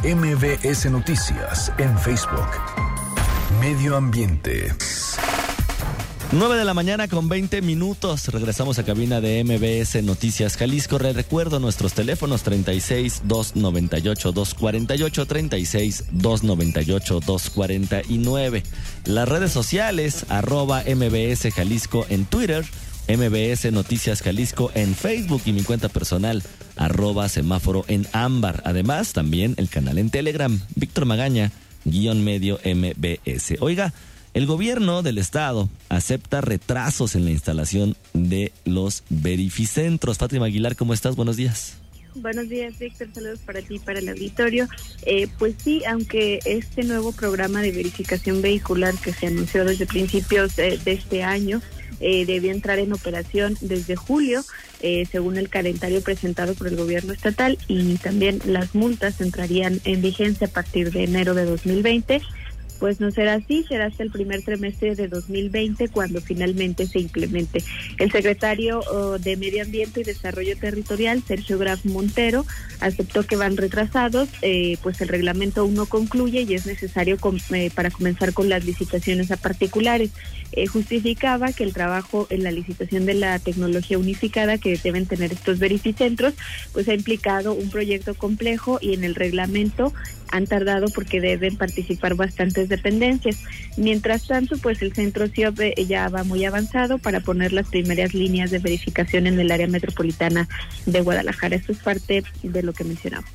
MBS 0.03 0.91
Noticias, 0.91 1.71
en 1.79 1.97
Facebook. 1.97 2.51
Medio 3.61 3.97
Ambiente. 3.97 4.75
9 6.33 6.57
de 6.57 6.65
la 6.65 6.75
mañana 6.75 7.07
con 7.07 7.29
20 7.29 7.63
minutos. 7.63 8.27
Regresamos 8.29 8.81
a 8.81 8.85
cabina 8.85 9.21
de 9.21 9.45
MBS 9.45 10.03
Noticias 10.03 10.57
Jalisco. 10.57 10.99
recuerdo 10.99 11.61
nuestros 11.61 11.95
teléfonos 11.95 12.43
36 12.43 13.23
298 13.25 14.33
248 14.33 15.27
36 15.27 16.05
298 16.11 17.21
249. 17.25 18.63
Las 19.05 19.29
redes 19.29 19.53
sociales 19.53 20.27
arroba 20.29 20.83
MBS 20.83 21.55
Jalisco 21.55 22.05
en 22.09 22.25
Twitter, 22.25 22.65
MBS 23.09 23.71
Noticias 23.71 24.21
Jalisco 24.21 24.73
en 24.75 24.97
Facebook 24.97 25.43
y 25.47 25.53
mi 25.53 25.63
cuenta 25.63 25.89
personal 25.89 26.43
arroba 26.75 27.29
semáforo 27.29 27.85
en 27.87 28.05
ámbar. 28.13 28.63
Además, 28.67 29.13
también 29.13 29.55
el 29.59 29.69
canal 29.69 29.97
en 29.97 30.11
Telegram, 30.11 30.61
Víctor 30.75 31.05
Magaña, 31.05 31.53
guion 31.85 32.25
medio 32.25 32.59
MBS. 32.65 33.59
Oiga, 33.61 33.95
el 34.37 34.45
gobierno 34.45 35.03
del 35.03 35.17
estado 35.17 35.71
acepta 35.89 36.43
retrasos 36.43 37.15
en 37.15 37.25
la 37.25 37.31
instalación 37.31 37.97
de 38.13 38.53
los 38.67 39.03
verificentros. 39.09 40.19
Fátima 40.19 40.45
Aguilar, 40.45 40.77
¿cómo 40.77 40.93
estás? 40.93 41.17
Buenos 41.17 41.39
días. 41.39 41.79
Buenos 42.17 42.47
días, 42.51 42.79
Víctor. 42.79 43.09
Saludos 43.15 43.39
para 43.47 43.63
ti 43.63 43.77
y 43.77 43.79
para 43.79 43.99
el 43.99 44.11
auditorio. 44.11 44.69
Eh, 45.07 45.29
pues 45.39 45.55
sí, 45.57 45.83
aunque 45.87 46.41
este 46.45 46.85
nuevo 46.85 47.13
programa 47.13 47.63
de 47.63 47.73
verificación 47.73 48.43
vehicular 48.43 48.93
que 48.97 49.15
se 49.15 49.29
anunció 49.29 49.65
desde 49.65 49.87
principios 49.87 50.55
de, 50.57 50.79
este 50.85 51.23
año 51.23 51.63
eh, 52.01 52.27
debía 52.27 52.53
entrar 52.53 52.79
en 52.79 52.93
operación 52.93 53.57
desde 53.63 53.97
julio, 53.97 54.45
eh, 54.83 55.07
según 55.11 55.39
el 55.39 55.49
calendario 55.49 56.03
presentado 56.03 56.53
por 56.53 56.67
el 56.67 56.77
gobierno 56.77 57.15
estatal, 57.15 57.57
y 57.69 57.95
también 57.97 58.43
las 58.45 58.75
multas 58.75 59.19
entrarían 59.23 59.81
en 59.85 60.03
vigencia 60.03 60.47
a 60.47 60.51
partir 60.51 60.93
de 60.93 61.05
enero 61.05 61.33
de 61.33 61.47
2020 61.47 62.21
pues 62.79 63.01
no 63.01 63.11
será 63.11 63.35
así, 63.35 63.65
será 63.65 63.87
hasta 63.87 64.03
el 64.03 64.11
primer 64.11 64.43
trimestre 64.43 64.95
de 64.95 65.09
2020 65.09 65.89
cuando 65.89 66.21
finalmente 66.21 66.87
se 66.87 67.01
implemente. 67.01 67.63
El 67.99 68.11
secretario 68.11 68.81
oh, 68.91 69.19
de 69.19 69.37
Medio 69.37 69.63
Ambiente 69.63 70.01
y 70.01 70.05
Desarrollo 70.05 70.57
Territorial, 70.57 71.23
Sergio 71.27 71.59
Graf 71.59 71.85
Montero, 71.85 72.45
aceptó 72.81 73.25
que 73.25 73.37
van 73.37 73.57
retrasados, 73.57 74.29
eh, 74.43 74.77
pues 74.83 75.01
el 75.01 75.09
reglamento 75.09 75.63
aún 75.63 75.75
no 75.75 75.87
concluye 75.87 76.43
y 76.43 76.55
es 76.55 76.67
necesario 76.67 77.19
eh, 77.53 77.71
para 77.75 77.91
comenzar 77.91 78.33
con 78.33 78.49
las 78.49 78.65
licitaciones 78.65 79.31
a 79.31 79.37
particulares. 79.37 80.11
Eh, 80.53 80.67
justificaba 80.67 81.53
que 81.53 81.65
el 81.65 81.73
trabajo 81.73 82.27
en 82.31 82.43
la 82.43 82.51
licitación 82.51 83.05
de 83.05 83.15
la 83.15 83.39
tecnología 83.39 83.99
unificada 83.99 84.59
que 84.59 84.79
deben 84.83 85.07
tener 85.07 85.33
estos 85.33 85.59
verificentros, 85.59 86.35
pues 86.73 86.89
ha 86.89 86.95
implicado 86.95 87.53
un 87.53 87.71
proyecto 87.71 88.15
complejo 88.15 88.79
y 88.81 88.95
en 88.95 89.05
el 89.05 89.15
reglamento 89.15 89.93
han 90.31 90.47
tardado 90.47 90.87
porque 90.89 91.21
deben 91.21 91.57
participar 91.57 92.15
bastantes 92.15 92.69
dependencias. 92.69 93.39
Mientras 93.77 94.27
tanto, 94.27 94.57
pues 94.59 94.83
el 94.83 94.93
centro 94.93 95.29
CIOP 95.29 95.59
ya 95.87 96.09
va 96.09 96.25
muy 96.25 96.45
avanzado 96.45 96.99
para 96.99 97.21
poner 97.21 97.53
las 97.53 97.69
primeras 97.69 98.15
líneas 98.15 98.51
de 98.51 98.59
verificación 98.59 99.27
en 99.27 99.39
el 99.39 99.51
área 99.51 99.67
metropolitana 99.67 100.49
de 100.87 101.01
Guadalajara. 101.01 101.57
Esto 101.57 101.73
es 101.73 101.79
parte 101.79 102.25
de 102.43 102.63
lo 102.63 102.73
que 102.73 102.85
mencionaba 102.85 103.27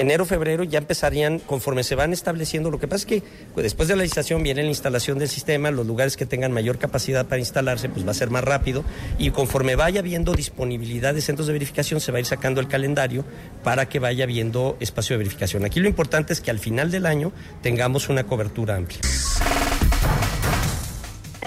enero, 0.00 0.24
febrero 0.24 0.64
ya 0.64 0.78
empezarían, 0.78 1.38
conforme 1.38 1.84
se 1.84 1.94
van 1.94 2.12
estableciendo, 2.12 2.70
lo 2.70 2.78
que 2.78 2.88
pasa 2.88 3.02
es 3.02 3.06
que 3.06 3.22
pues, 3.54 3.64
después 3.64 3.88
de 3.88 3.96
la 3.96 4.02
licitación 4.02 4.42
viene 4.42 4.62
la 4.62 4.68
instalación 4.68 5.18
del 5.18 5.28
sistema, 5.28 5.70
los 5.70 5.86
lugares 5.86 6.16
que 6.16 6.26
tengan 6.26 6.52
mayor 6.52 6.78
capacidad 6.78 7.26
para 7.26 7.38
instalarse, 7.38 7.88
pues 7.88 8.06
va 8.06 8.10
a 8.12 8.14
ser 8.14 8.30
más 8.30 8.44
rápido 8.44 8.84
y 9.18 9.30
conforme 9.30 9.76
vaya 9.76 10.00
habiendo 10.00 10.34
disponibilidad 10.34 11.14
de 11.14 11.20
centros 11.20 11.46
de 11.46 11.52
verificación, 11.52 12.00
se 12.00 12.12
va 12.12 12.18
a 12.18 12.20
ir 12.20 12.26
sacando 12.26 12.60
el 12.60 12.68
calendario 12.68 13.24
para 13.62 13.88
que 13.88 13.98
vaya 13.98 14.24
habiendo 14.24 14.76
espacio 14.80 15.14
de 15.14 15.18
verificación. 15.18 15.64
Aquí 15.64 15.80
lo 15.80 15.88
importante 15.88 16.32
es 16.32 16.40
que 16.40 16.50
al 16.50 16.58
final 16.58 16.90
del 16.90 17.06
año 17.06 17.32
tengamos 17.62 18.08
una 18.08 18.24
cobertura 18.24 18.76
amplia. 18.76 19.00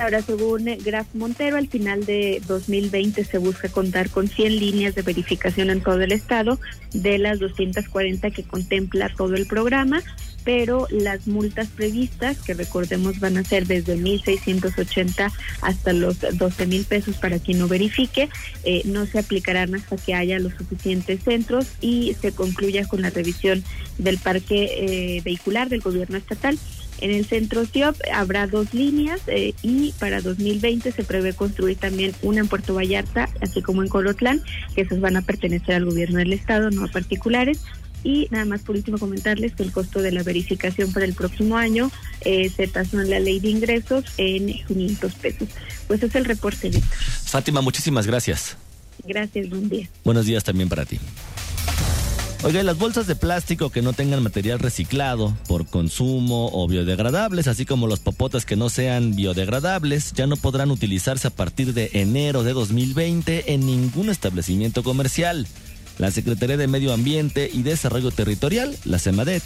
Ahora, 0.04 0.22
según 0.22 0.66
Graf 0.84 1.08
Montero, 1.14 1.56
al 1.56 1.70
final 1.70 2.06
de 2.06 2.42
2020 2.46 3.24
se 3.24 3.38
busca 3.38 3.70
contar 3.70 4.10
con 4.10 4.28
100 4.28 4.60
líneas 4.60 4.96
de 4.96 5.02
verificación 5.02 5.70
en 5.70 5.80
todo 5.80 6.02
el 6.02 6.12
estado, 6.12 6.60
de 6.92 7.18
las 7.18 7.40
240 7.40 8.30
que 8.32 8.44
contempla 8.44 9.08
todo 9.16 9.36
el 9.36 9.48
programa, 9.48 10.04
pero 10.44 10.88
las 10.90 11.26
multas 11.26 11.70
previstas, 11.70 12.42
que 12.42 12.54
recordemos 12.54 13.22
van 13.22 13.38
a 13.38 13.46
ser 13.46 13.66
desde 13.66 13.96
1.680 13.96 15.32
hasta 15.62 15.94
los 15.94 16.18
12 16.20 16.66
mil 16.66 16.84
pesos 16.84 17.16
para 17.16 17.40
quien 17.40 17.60
no 17.60 17.70
verifique, 17.70 18.28
eh, 18.66 18.82
no 18.84 19.06
se 19.06 19.20
aplicarán 19.20 19.74
hasta 19.74 19.96
que 19.96 20.16
haya 20.16 20.38
los 20.38 20.52
suficientes 20.56 21.24
centros 21.24 21.68
y 21.80 22.14
se 22.20 22.34
concluya 22.34 22.86
con 22.86 23.02
la 23.04 23.10
revisión 23.10 23.64
del 23.98 24.18
parque 24.18 24.66
eh, 25.18 25.22
vehicular 25.24 25.70
del 25.70 25.80
gobierno 25.80 26.18
estatal. 26.18 26.60
En 27.04 27.12
el 27.12 27.26
centro 27.26 27.66
CIOP 27.66 27.98
habrá 28.14 28.48
dos 28.48 28.74
líneas 28.74 29.20
eh, 29.28 29.54
y 29.62 29.92
para 30.00 30.22
2020 30.22 30.90
se 30.90 31.04
prevé 31.04 31.34
construir 31.34 31.76
también 31.76 32.16
una 32.22 32.40
en 32.40 32.48
Puerto 32.48 32.74
Vallarta, 32.74 33.28
así 33.42 33.62
como 33.62 33.84
en 33.84 33.90
Colotlán, 33.90 34.42
que 34.74 34.84
esas 34.84 35.02
van 35.02 35.18
a 35.18 35.22
pertenecer 35.22 35.76
al 35.76 35.84
gobierno 35.84 36.20
del 36.20 36.32
estado, 36.32 36.70
no 36.70 36.86
a 36.86 36.88
particulares. 36.88 37.60
Y 38.06 38.30
nada 38.32 38.46
más 38.46 38.62
por 38.62 38.78
último 38.78 38.98
comentarles 38.98 39.54
que 39.54 39.64
el 39.64 39.74
costo 39.74 40.02
de 40.02 40.14
la 40.14 40.24
verificación 40.24 40.94
para 40.94 41.06
el 41.06 41.14
próximo 41.14 41.58
año 41.58 41.92
eh, 42.22 42.50
se 42.50 42.70
tasó 42.70 43.02
en 43.02 43.10
la 43.10 43.20
ley 43.20 43.42
de 43.42 43.50
ingresos 43.50 44.06
en 44.16 44.48
500 44.66 45.14
pesos. 45.16 45.50
Pues 45.88 46.04
es 46.04 46.16
el 46.16 46.24
reporte, 46.24 46.70
Víctor. 46.70 46.98
Fátima, 46.98 47.60
muchísimas 47.60 48.08
gracias. 48.08 48.56
Gracias, 49.06 49.50
buen 49.50 49.68
día. 49.68 49.90
Buenos 50.06 50.26
días 50.26 50.46
también 50.46 50.70
para 50.70 50.86
ti. 50.86 51.02
Oiga, 52.46 52.62
las 52.62 52.78
bolsas 52.78 53.08
de 53.08 53.16
plástico 53.16 53.70
que 53.70 53.82
no 53.82 53.94
tengan 53.94 54.22
material 54.22 54.60
reciclado 54.60 55.34
por 55.48 55.66
consumo 55.66 56.50
o 56.52 56.68
biodegradables, 56.68 57.48
así 57.48 57.66
como 57.66 57.88
los 57.88 58.02
popotes 58.02 58.46
que 58.46 58.58
no 58.58 58.68
sean 58.68 59.16
biodegradables, 59.16 60.12
ya 60.12 60.28
no 60.28 60.36
podrán 60.36 60.70
utilizarse 60.70 61.30
a 61.30 61.32
partir 61.32 61.74
de 61.74 61.92
enero 61.94 62.44
de 62.44 62.52
2020 62.52 63.54
en 63.54 63.66
ningún 63.66 64.10
establecimiento 64.10 64.84
comercial. 64.84 65.48
La 65.98 66.12
Secretaría 66.12 66.58
de 66.58 66.68
Medio 66.68 66.92
Ambiente 66.92 67.50
y 67.52 67.62
Desarrollo 67.62 68.12
Territorial, 68.12 68.76
la 68.84 69.00
CEMADET, 69.00 69.44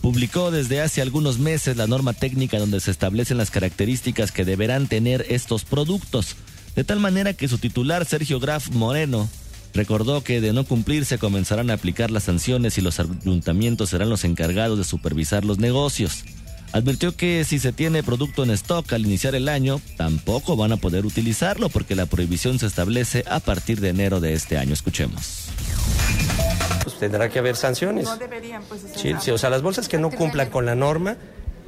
publicó 0.00 0.50
desde 0.50 0.80
hace 0.80 1.00
algunos 1.00 1.38
meses 1.38 1.76
la 1.76 1.86
norma 1.86 2.12
técnica 2.12 2.58
donde 2.58 2.80
se 2.80 2.90
establecen 2.90 3.38
las 3.38 3.52
características 3.52 4.32
que 4.32 4.44
deberán 4.44 4.88
tener 4.88 5.26
estos 5.28 5.64
productos, 5.64 6.34
de 6.74 6.82
tal 6.82 6.98
manera 6.98 7.34
que 7.34 7.46
su 7.46 7.58
titular 7.58 8.04
Sergio 8.04 8.40
Graf 8.40 8.68
Moreno 8.70 9.28
Recordó 9.74 10.22
que 10.22 10.40
de 10.40 10.52
no 10.52 10.64
cumplirse 10.64 11.18
comenzarán 11.18 11.70
a 11.70 11.74
aplicar 11.74 12.10
las 12.10 12.24
sanciones 12.24 12.76
y 12.78 12.82
los 12.82 13.00
ayuntamientos 13.00 13.90
serán 13.90 14.10
los 14.10 14.24
encargados 14.24 14.78
de 14.78 14.84
supervisar 14.84 15.44
los 15.44 15.58
negocios. 15.58 16.24
Advirtió 16.72 17.14
que 17.14 17.44
si 17.44 17.58
se 17.58 17.72
tiene 17.72 18.02
producto 18.02 18.44
en 18.44 18.50
stock 18.50 18.90
al 18.92 19.04
iniciar 19.04 19.34
el 19.34 19.48
año, 19.48 19.80
tampoco 19.98 20.56
van 20.56 20.72
a 20.72 20.78
poder 20.78 21.04
utilizarlo 21.04 21.68
porque 21.68 21.94
la 21.94 22.06
prohibición 22.06 22.58
se 22.58 22.66
establece 22.66 23.24
a 23.28 23.40
partir 23.40 23.80
de 23.80 23.90
enero 23.90 24.20
de 24.20 24.32
este 24.32 24.56
año. 24.56 24.72
Escuchemos. 24.72 25.48
Pues 26.82 26.98
tendrá 26.98 27.28
que 27.28 27.38
haber 27.38 27.56
sanciones. 27.56 28.04
No 28.04 28.16
deberían, 28.16 28.62
pues. 28.68 28.86
Sí, 28.96 29.12
sí, 29.20 29.30
o 29.30 29.38
sea, 29.38 29.50
las 29.50 29.60
bolsas 29.60 29.88
que 29.88 29.98
no 29.98 30.10
cumplan 30.10 30.48
con 30.48 30.64
la 30.64 30.74
norma 30.74 31.16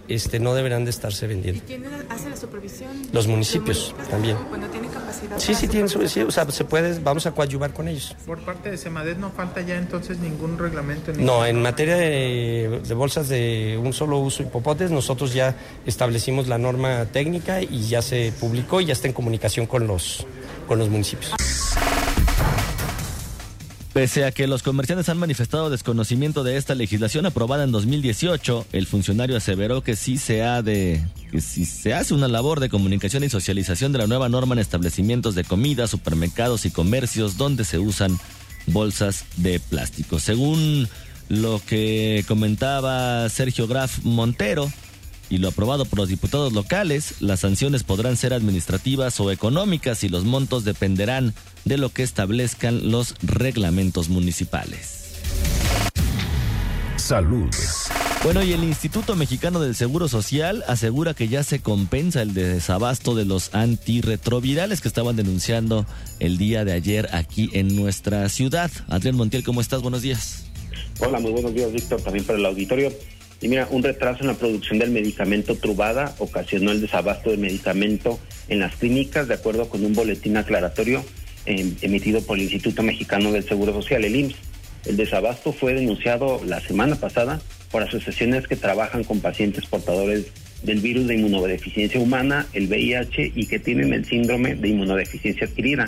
este, 0.08 0.38
no 0.38 0.54
deberán 0.54 0.84
de 0.84 0.90
estarse 0.90 1.26
vendiendo. 1.26 1.62
¿Y 1.64 1.66
quién 1.66 1.84
hace 2.08 2.30
la 2.30 2.36
supervisión? 2.36 2.90
Los 3.12 3.26
municipios, 3.26 3.94
también. 4.10 4.36
Cuando 4.48 4.66
tienen 4.68 4.90
capacidad. 4.90 5.38
Sí, 5.38 5.54
sí, 5.54 5.68
tienen, 5.68 5.88
sí, 5.88 6.20
o 6.20 6.30
sea, 6.30 6.50
se 6.50 6.64
puede, 6.64 6.98
vamos 7.00 7.26
a 7.26 7.32
coadyuvar 7.32 7.72
con 7.72 7.88
ellos. 7.88 8.16
Por 8.26 8.40
parte 8.40 8.70
de 8.70 8.76
Semadet 8.76 9.18
no 9.18 9.30
falta 9.30 9.60
ya 9.60 9.76
entonces 9.76 10.18
ningún 10.18 10.58
reglamento. 10.58 11.12
No, 11.12 11.44
en 11.46 11.62
materia 11.62 11.96
de, 11.96 12.80
de, 12.86 12.94
bolsas 12.94 13.28
de 13.28 13.80
un 13.82 13.92
solo 13.92 14.18
uso 14.18 14.42
y 14.42 14.46
popotes, 14.46 14.90
nosotros 14.90 15.32
ya 15.32 15.56
establecimos 15.86 16.48
la 16.48 16.58
norma 16.58 17.06
técnica 17.06 17.62
y 17.62 17.88
ya 17.88 18.02
se 18.02 18.32
publicó 18.38 18.80
y 18.80 18.86
ya 18.86 18.92
está 18.92 19.08
en 19.08 19.14
comunicación 19.14 19.66
con 19.66 19.86
los, 19.86 20.26
con 20.66 20.78
los 20.78 20.88
municipios. 20.88 21.34
Pese 23.94 24.24
a 24.24 24.32
que 24.32 24.48
los 24.48 24.64
comerciantes 24.64 25.08
han 25.08 25.18
manifestado 25.18 25.70
desconocimiento 25.70 26.42
de 26.42 26.56
esta 26.56 26.74
legislación 26.74 27.26
aprobada 27.26 27.62
en 27.62 27.70
2018, 27.70 28.66
el 28.72 28.88
funcionario 28.88 29.36
aseveró 29.36 29.84
que 29.84 29.94
sí 29.94 30.18
se 30.18 30.42
ha 30.42 30.62
de 30.62 31.00
que 31.30 31.40
si 31.40 31.64
se 31.64 31.94
hace 31.94 32.12
una 32.12 32.26
labor 32.26 32.58
de 32.58 32.68
comunicación 32.68 33.22
y 33.22 33.28
socialización 33.28 33.92
de 33.92 33.98
la 33.98 34.08
nueva 34.08 34.28
norma 34.28 34.56
en 34.56 34.58
establecimientos 34.58 35.36
de 35.36 35.44
comida, 35.44 35.86
supermercados 35.86 36.66
y 36.66 36.72
comercios 36.72 37.36
donde 37.36 37.64
se 37.64 37.78
usan 37.78 38.18
bolsas 38.66 39.26
de 39.36 39.60
plástico. 39.60 40.18
Según 40.18 40.88
lo 41.28 41.62
que 41.64 42.24
comentaba 42.26 43.28
Sergio 43.28 43.68
Graf 43.68 44.00
Montero, 44.02 44.72
y 45.30 45.38
lo 45.38 45.48
aprobado 45.48 45.84
por 45.84 45.98
los 45.98 46.08
diputados 46.08 46.52
locales, 46.52 47.14
las 47.20 47.40
sanciones 47.40 47.82
podrán 47.82 48.16
ser 48.16 48.32
administrativas 48.34 49.18
o 49.20 49.30
económicas 49.30 50.04
y 50.04 50.08
los 50.08 50.24
montos 50.24 50.64
dependerán 50.64 51.34
de 51.64 51.78
lo 51.78 51.88
que 51.88 52.02
establezcan 52.02 52.90
los 52.90 53.14
reglamentos 53.22 54.08
municipales. 54.08 55.00
Salud. 56.96 57.50
Bueno, 58.22 58.42
y 58.42 58.54
el 58.54 58.64
Instituto 58.64 59.16
Mexicano 59.16 59.60
del 59.60 59.74
Seguro 59.74 60.08
Social 60.08 60.64
asegura 60.66 61.12
que 61.12 61.28
ya 61.28 61.42
se 61.42 61.60
compensa 61.60 62.22
el 62.22 62.32
desabasto 62.32 63.14
de 63.14 63.26
los 63.26 63.54
antirretrovirales 63.54 64.80
que 64.80 64.88
estaban 64.88 65.14
denunciando 65.14 65.84
el 66.20 66.38
día 66.38 66.64
de 66.64 66.72
ayer 66.72 67.10
aquí 67.12 67.50
en 67.52 67.76
nuestra 67.76 68.26
ciudad. 68.30 68.70
Adrián 68.88 69.16
Montiel, 69.16 69.44
¿cómo 69.44 69.60
estás? 69.60 69.82
Buenos 69.82 70.00
días. 70.00 70.46
Hola, 71.00 71.20
muy 71.20 71.32
buenos 71.32 71.52
días, 71.52 71.70
Víctor, 71.70 72.00
también 72.00 72.24
para 72.24 72.38
el 72.38 72.46
auditorio. 72.46 72.90
Y 73.44 73.48
mira, 73.48 73.68
un 73.70 73.82
retraso 73.82 74.22
en 74.22 74.28
la 74.28 74.38
producción 74.38 74.78
del 74.78 74.90
medicamento 74.90 75.54
Trubada 75.54 76.14
ocasionó 76.18 76.72
el 76.72 76.80
desabasto 76.80 77.28
del 77.28 77.40
medicamento 77.40 78.18
en 78.48 78.60
las 78.60 78.74
clínicas, 78.76 79.28
de 79.28 79.34
acuerdo 79.34 79.68
con 79.68 79.84
un 79.84 79.92
boletín 79.92 80.38
aclaratorio 80.38 81.04
eh, 81.44 81.74
emitido 81.82 82.22
por 82.22 82.38
el 82.38 82.44
Instituto 82.44 82.82
Mexicano 82.82 83.32
del 83.32 83.46
Seguro 83.46 83.74
Social, 83.74 84.02
el 84.02 84.16
IMSS. 84.16 84.36
El 84.86 84.96
desabasto 84.96 85.52
fue 85.52 85.74
denunciado 85.74 86.40
la 86.46 86.58
semana 86.60 86.96
pasada 86.96 87.42
por 87.70 87.82
asociaciones 87.82 88.48
que 88.48 88.56
trabajan 88.56 89.04
con 89.04 89.20
pacientes 89.20 89.66
portadores 89.66 90.24
del 90.62 90.80
virus 90.80 91.06
de 91.06 91.16
inmunodeficiencia 91.16 92.00
humana, 92.00 92.46
el 92.54 92.66
VIH, 92.68 93.32
y 93.36 93.46
que 93.46 93.58
tienen 93.58 93.92
el 93.92 94.06
síndrome 94.06 94.54
de 94.54 94.68
inmunodeficiencia 94.68 95.46
adquirida, 95.46 95.84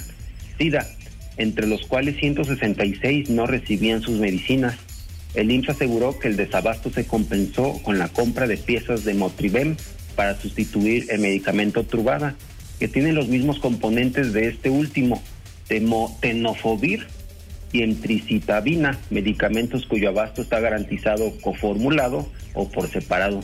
SIDA, 0.59 0.87
entre 1.38 1.66
los 1.66 1.87
cuales 1.87 2.16
166 2.19 3.31
no 3.31 3.47
recibían 3.47 4.03
sus 4.03 4.19
medicinas. 4.19 4.77
El 5.37 5.51
IMSS 5.51 5.68
aseguró 5.68 6.18
que 6.18 6.29
el 6.29 6.37
desabasto 6.37 6.90
se 6.90 7.07
compensó 7.07 7.75
con 7.83 7.99
la 7.99 8.09
compra 8.09 8.46
de 8.46 8.57
piezas 8.57 9.05
de 9.05 9.12
Motribem 9.12 9.77
para 10.14 10.40
sustituir 10.40 11.07
el 11.11 11.20
medicamento 11.20 11.85
Trubada, 11.85 12.35
que 12.79 12.88
tiene 12.88 13.12
los 13.12 13.29
mismos 13.29 13.59
componentes 13.59 14.33
de 14.33 14.49
este 14.49 14.70
último, 14.70 15.22
tenofovir 16.20 17.07
y 17.70 17.83
entricitabina, 17.83 18.99
medicamentos 19.11 19.85
cuyo 19.85 20.09
abasto 20.09 20.40
está 20.40 20.59
garantizado 20.59 21.31
coformulado 21.42 22.27
o 22.55 22.70
por 22.70 22.88
separado. 22.88 23.40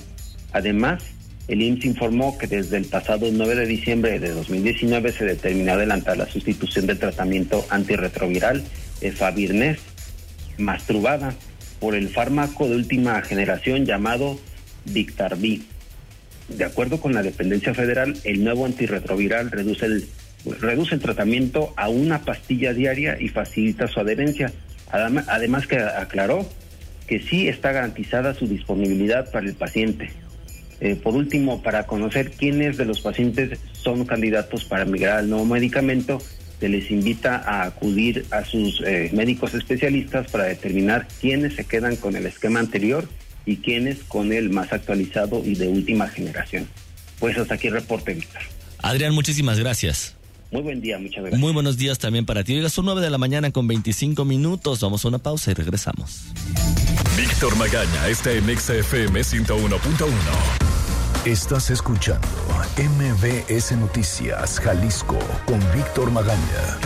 Además, 0.52 1.05
el 1.46 1.61
IMSS 1.61 1.85
informó 1.85 2.38
que 2.38 2.46
desde 2.46 2.78
el 2.78 2.87
pasado 2.87 3.28
9 3.31 3.55
de 3.55 3.66
diciembre 3.66 4.18
de 4.18 4.31
2019 4.31 5.12
se 5.12 5.26
determinó 5.26 5.72
adelantar 5.72 6.16
la 6.16 6.26
sustitución 6.26 6.87
del 6.87 6.98
tratamiento 6.98 7.66
antirretroviral 7.68 8.64
Efabirnes 9.02 9.78
Mastrubada 10.57 11.35
por 11.83 11.97
el 11.97 12.11
fármaco 12.11 12.68
de 12.68 12.77
última 12.77 13.21
generación 13.23 13.85
llamado 13.85 14.38
Dictarbi. 14.85 15.64
De 16.47 16.64
acuerdo 16.64 17.01
con 17.01 17.12
la 17.12 17.25
dependencia 17.25 17.75
federal, 17.75 18.16
el 18.23 18.45
nuevo 18.45 18.66
antirretroviral 18.66 19.51
reduce 19.51 19.87
el, 19.87 20.07
reduce 20.61 20.95
el 20.95 21.01
tratamiento 21.01 21.75
a 21.77 21.88
una 21.88 22.21
pastilla 22.21 22.73
diaria 22.73 23.16
y 23.21 23.27
facilita 23.27 23.88
su 23.88 23.99
adherencia. 23.99 24.53
Además 24.92 25.66
que 25.66 25.79
aclaró 25.79 26.49
que 27.09 27.18
sí 27.18 27.49
está 27.49 27.73
garantizada 27.73 28.33
su 28.33 28.47
disponibilidad 28.47 29.33
para 29.33 29.47
el 29.47 29.55
paciente. 29.55 30.12
Eh, 30.81 30.95
por 30.95 31.16
último, 31.16 31.62
para 31.62 31.88
conocer 31.88 32.31
quiénes 32.31 32.77
de 32.77 32.85
los 32.85 33.01
pacientes 33.01 33.59
son 33.73 34.05
candidatos 34.05 34.64
para 34.64 34.85
migrar 34.85 35.18
al 35.18 35.29
nuevo 35.29 35.47
medicamento, 35.47 36.18
se 36.62 36.68
les 36.68 36.92
invita 36.92 37.42
a 37.44 37.64
acudir 37.64 38.25
a 38.31 38.44
sus 38.44 38.81
eh, 38.83 39.11
médicos 39.12 39.53
especialistas 39.53 40.31
para 40.31 40.44
determinar 40.44 41.09
quiénes 41.20 41.57
se 41.57 41.64
quedan 41.64 41.96
con 41.96 42.14
el 42.14 42.25
esquema 42.25 42.61
anterior 42.61 43.09
y 43.44 43.57
quiénes 43.57 44.05
con 44.05 44.33
el 44.33 44.48
más 44.51 44.72
actualizado 44.72 45.42
y 45.44 45.57
de 45.57 45.66
última 45.66 46.07
generación. 46.07 46.68
Pues 47.18 47.37
hasta 47.37 47.55
aquí 47.55 47.66
el 47.66 47.72
reporte, 47.72 48.14
Víctor. 48.14 48.42
Adrián, 48.79 49.12
muchísimas 49.12 49.59
gracias. 49.59 50.14
Muy 50.53 50.62
buen 50.62 50.81
día, 50.81 51.01
muchas 51.01 51.22
gracias. 51.22 51.40
Muy 51.40 51.53
buenos 51.53 51.79
días 51.79 51.98
también 51.98 52.27
para 52.27 52.44
ti. 52.44 52.55
Oiga, 52.55 52.68
son 52.68 52.85
9 52.85 53.01
de 53.01 53.11
la 53.11 53.18
mañana 53.18 53.51
con 53.51 53.66
25 53.66 54.25
minutos. 54.25 54.79
Vamos 54.83 55.05
a 55.05 55.09
una 55.09 55.18
pausa 55.18 55.51
y 55.51 55.55
regresamos. 55.55 56.27
Víctor 57.16 57.57
Magaña 57.57 58.07
está 58.07 58.31
en 58.31 58.44
XFM 58.44 59.20
101.1. 59.20 60.72
Estás 61.25 61.71
escuchando 61.71 62.27
MBS 62.77 63.77
Noticias 63.79 64.59
Jalisco 64.59 65.17
con 65.47 65.61
Víctor 65.73 66.11
Magaña. 66.11 66.81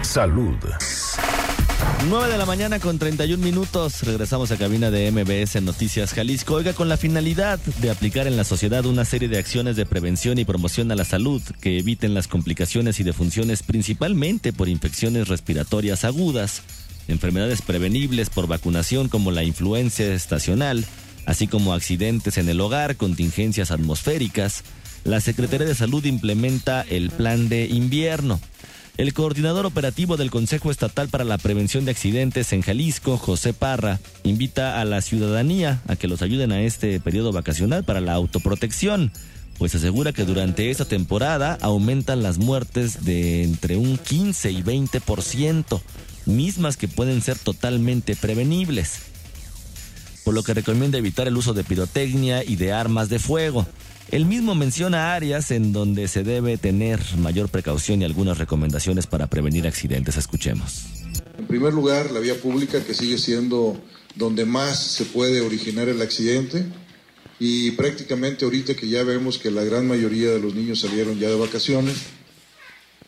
Salud. 0.00 0.56
9 2.08 2.32
de 2.32 2.38
la 2.38 2.46
mañana 2.46 2.80
con 2.80 2.98
31 2.98 3.44
minutos. 3.44 4.02
Regresamos 4.04 4.50
a 4.50 4.56
cabina 4.56 4.90
de 4.90 5.10
MBS 5.10 5.60
Noticias 5.60 6.14
Jalisco. 6.14 6.54
Oiga, 6.54 6.72
con 6.72 6.88
la 6.88 6.96
finalidad 6.96 7.58
de 7.82 7.90
aplicar 7.90 8.26
en 8.26 8.38
la 8.38 8.44
sociedad 8.44 8.86
una 8.86 9.04
serie 9.04 9.28
de 9.28 9.36
acciones 9.36 9.76
de 9.76 9.84
prevención 9.84 10.38
y 10.38 10.46
promoción 10.46 10.90
a 10.90 10.96
la 10.96 11.04
salud 11.04 11.42
que 11.60 11.78
eviten 11.78 12.14
las 12.14 12.28
complicaciones 12.28 12.98
y 12.98 13.02
defunciones 13.02 13.62
principalmente 13.62 14.54
por 14.54 14.70
infecciones 14.70 15.28
respiratorias 15.28 16.06
agudas, 16.06 16.62
enfermedades 17.08 17.60
prevenibles 17.60 18.30
por 18.30 18.46
vacunación 18.46 19.10
como 19.10 19.32
la 19.32 19.44
influencia 19.44 20.14
estacional, 20.14 20.86
así 21.26 21.46
como 21.46 21.72
accidentes 21.72 22.38
en 22.38 22.48
el 22.48 22.60
hogar, 22.60 22.96
contingencias 22.96 23.70
atmosféricas, 23.70 24.64
la 25.04 25.20
Secretaría 25.20 25.66
de 25.66 25.74
Salud 25.74 26.04
implementa 26.04 26.82
el 26.82 27.10
Plan 27.10 27.48
de 27.48 27.66
Invierno. 27.66 28.40
El 28.96 29.12
coordinador 29.12 29.66
operativo 29.66 30.16
del 30.16 30.30
Consejo 30.30 30.70
Estatal 30.70 31.08
para 31.08 31.24
la 31.24 31.36
Prevención 31.36 31.84
de 31.84 31.90
Accidentes 31.90 32.52
en 32.52 32.62
Jalisco, 32.62 33.18
José 33.18 33.52
Parra, 33.52 33.98
invita 34.22 34.80
a 34.80 34.84
la 34.84 35.00
ciudadanía 35.00 35.82
a 35.88 35.96
que 35.96 36.06
los 36.06 36.22
ayuden 36.22 36.52
a 36.52 36.62
este 36.62 37.00
periodo 37.00 37.32
vacacional 37.32 37.84
para 37.84 38.00
la 38.00 38.12
autoprotección, 38.12 39.10
pues 39.58 39.74
asegura 39.74 40.12
que 40.12 40.24
durante 40.24 40.70
esta 40.70 40.84
temporada 40.84 41.58
aumentan 41.60 42.22
las 42.22 42.38
muertes 42.38 43.04
de 43.04 43.42
entre 43.42 43.76
un 43.76 43.98
15 43.98 44.52
y 44.52 44.62
20%, 44.62 45.80
mismas 46.26 46.76
que 46.76 46.88
pueden 46.88 47.20
ser 47.20 47.36
totalmente 47.36 48.14
prevenibles 48.14 49.13
por 50.24 50.34
lo 50.34 50.42
que 50.42 50.54
recomienda 50.54 50.98
evitar 50.98 51.28
el 51.28 51.36
uso 51.36 51.52
de 51.52 51.62
pirotecnia 51.62 52.42
y 52.42 52.56
de 52.56 52.72
armas 52.72 53.08
de 53.08 53.18
fuego. 53.18 53.66
El 54.10 54.26
mismo 54.26 54.54
menciona 54.54 55.14
áreas 55.14 55.50
en 55.50 55.72
donde 55.72 56.08
se 56.08 56.24
debe 56.24 56.58
tener 56.58 57.00
mayor 57.18 57.48
precaución 57.48 58.02
y 58.02 58.04
algunas 58.04 58.38
recomendaciones 58.38 59.06
para 59.06 59.26
prevenir 59.26 59.66
accidentes. 59.66 60.16
Escuchemos. 60.16 60.86
En 61.38 61.46
primer 61.46 61.72
lugar, 61.72 62.10
la 62.10 62.20
vía 62.20 62.40
pública 62.40 62.82
que 62.84 62.94
sigue 62.94 63.18
siendo 63.18 63.76
donde 64.14 64.44
más 64.44 64.78
se 64.78 65.04
puede 65.04 65.40
originar 65.40 65.88
el 65.88 66.00
accidente 66.00 66.64
y 67.38 67.72
prácticamente 67.72 68.44
ahorita 68.44 68.74
que 68.74 68.88
ya 68.88 69.02
vemos 69.02 69.38
que 69.38 69.50
la 69.50 69.64
gran 69.64 69.88
mayoría 69.88 70.30
de 70.30 70.38
los 70.38 70.54
niños 70.54 70.80
salieron 70.80 71.18
ya 71.18 71.28
de 71.28 71.36
vacaciones, 71.36 71.96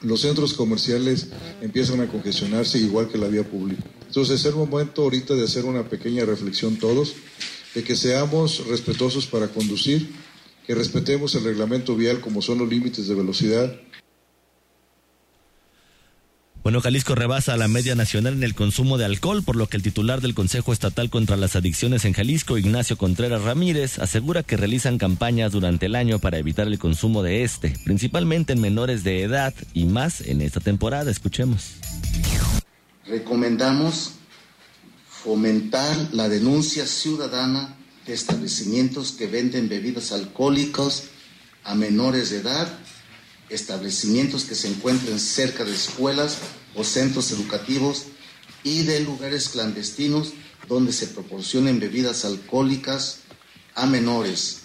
los 0.01 0.21
centros 0.21 0.55
comerciales 0.55 1.29
empiezan 1.61 2.01
a 2.01 2.09
congestionarse 2.09 2.79
igual 2.79 3.09
que 3.09 3.19
la 3.19 3.29
vía 3.29 3.45
pública. 3.45 3.83
Entonces 4.07 4.41
es 4.41 4.47
el 4.47 4.55
momento 4.55 5.03
ahorita 5.03 5.35
de 5.35 5.45
hacer 5.45 5.65
una 5.65 5.89
pequeña 5.89 6.25
reflexión 6.25 6.77
todos, 6.77 7.15
de 7.75 7.83
que 7.83 7.97
seamos 7.97 8.67
respetuosos 8.67 9.27
para 9.27 9.49
conducir, 9.49 10.11
que 10.67 10.75
respetemos 10.75 11.35
el 11.35 11.45
reglamento 11.45 11.97
vial 11.97 12.21
como 12.21 12.43
son 12.43 12.59
los 12.59 12.69
límites 12.69 13.09
de 13.09 13.15
velocidad, 13.15 13.81
bueno, 16.67 16.81
Jalisco 16.81 17.15
rebasa 17.15 17.57
la 17.57 17.69
media 17.69 17.95
nacional 17.95 18.33
en 18.33 18.43
el 18.43 18.57
consumo 18.57 18.99
de 18.99 19.05
alcohol, 19.05 19.45
por 19.45 19.55
lo 19.55 19.69
que 19.69 19.77
el 19.77 19.85
titular 19.85 20.21
del 20.21 20.35
Consejo 20.35 20.73
Estatal 20.73 21.11
contra 21.11 21.37
las 21.37 21.55
Adicciones 21.55 22.05
en 22.05 22.13
Jalisco, 22.13 22.59
Ignacio 22.59 22.99
Contreras 22.99 23.43
Ramírez, 23.43 24.01
asegura 24.01 24.43
que 24.43 24.57
realizan 24.57 24.99
campañas 24.99 25.53
durante 25.53 25.87
el 25.87 25.95
año 25.95 26.19
para 26.19 26.39
evitar 26.39 26.67
el 26.67 26.81
consumo 26.81 27.23
de 27.23 27.45
este, 27.45 27.79
principalmente 27.85 28.53
en 28.53 28.61
menores 28.61 29.05
de 29.05 29.23
edad 29.23 29.55
y 29.75 29.85
más 29.85 30.21
en 30.23 30.41
esta 30.41 30.59
temporada. 30.59 31.09
Escuchemos. 31.09 31.75
Recomendamos 33.07 34.15
fomentar 35.09 35.97
la 36.15 36.29
denuncia 36.29 36.85
ciudadana 36.85 37.77
de 38.09 38.15
establecimientos 38.15 39.13
que 39.13 39.29
venden 39.29 39.69
bebidas 39.69 40.11
alcohólicas 40.11 41.05
a 41.63 41.77
menores 41.77 42.31
de 42.31 42.39
edad 42.39 42.77
establecimientos 43.51 44.45
que 44.45 44.55
se 44.55 44.69
encuentren 44.69 45.19
cerca 45.19 45.65
de 45.65 45.75
escuelas 45.75 46.39
o 46.75 46.85
centros 46.85 47.31
educativos 47.31 48.07
y 48.63 48.83
de 48.83 49.01
lugares 49.01 49.49
clandestinos 49.49 50.33
donde 50.69 50.93
se 50.93 51.07
proporcionen 51.07 51.79
bebidas 51.79 52.25
alcohólicas 52.25 53.21
a 53.75 53.87
menores. 53.87 54.63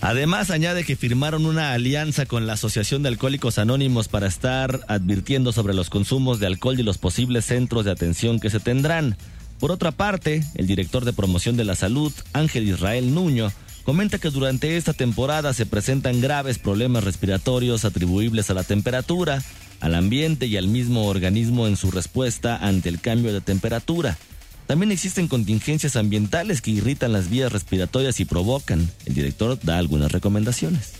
Además, 0.00 0.50
añade 0.50 0.84
que 0.84 0.94
firmaron 0.94 1.46
una 1.46 1.72
alianza 1.72 2.26
con 2.26 2.46
la 2.46 2.52
Asociación 2.52 3.02
de 3.02 3.08
Alcohólicos 3.08 3.58
Anónimos 3.58 4.06
para 4.06 4.28
estar 4.28 4.84
advirtiendo 4.86 5.52
sobre 5.52 5.74
los 5.74 5.90
consumos 5.90 6.38
de 6.38 6.46
alcohol 6.46 6.78
y 6.78 6.84
los 6.84 6.98
posibles 6.98 7.46
centros 7.46 7.84
de 7.84 7.90
atención 7.90 8.38
que 8.38 8.50
se 8.50 8.60
tendrán. 8.60 9.16
Por 9.58 9.72
otra 9.72 9.90
parte, 9.90 10.44
el 10.54 10.66
director 10.66 11.04
de 11.04 11.12
promoción 11.12 11.56
de 11.56 11.64
la 11.64 11.74
salud, 11.74 12.12
Ángel 12.34 12.68
Israel 12.68 13.14
Nuño, 13.14 13.50
comenta 13.86 14.18
que 14.18 14.30
durante 14.30 14.76
esta 14.76 14.92
temporada 14.92 15.54
se 15.54 15.64
presentan 15.64 16.20
graves 16.20 16.58
problemas 16.58 17.04
respiratorios 17.04 17.84
atribuibles 17.84 18.50
a 18.50 18.54
la 18.54 18.64
temperatura, 18.64 19.44
al 19.80 19.94
ambiente 19.94 20.46
y 20.46 20.56
al 20.56 20.66
mismo 20.66 21.06
organismo 21.06 21.68
en 21.68 21.76
su 21.76 21.92
respuesta 21.92 22.56
ante 22.56 22.88
el 22.88 23.00
cambio 23.00 23.32
de 23.32 23.40
temperatura. 23.40 24.18
También 24.66 24.90
existen 24.90 25.28
contingencias 25.28 25.94
ambientales 25.94 26.60
que 26.60 26.72
irritan 26.72 27.12
las 27.12 27.30
vías 27.30 27.52
respiratorias 27.52 28.18
y 28.18 28.24
provocan. 28.24 28.90
El 29.04 29.14
director 29.14 29.56
da 29.62 29.78
algunas 29.78 30.10
recomendaciones. 30.10 30.94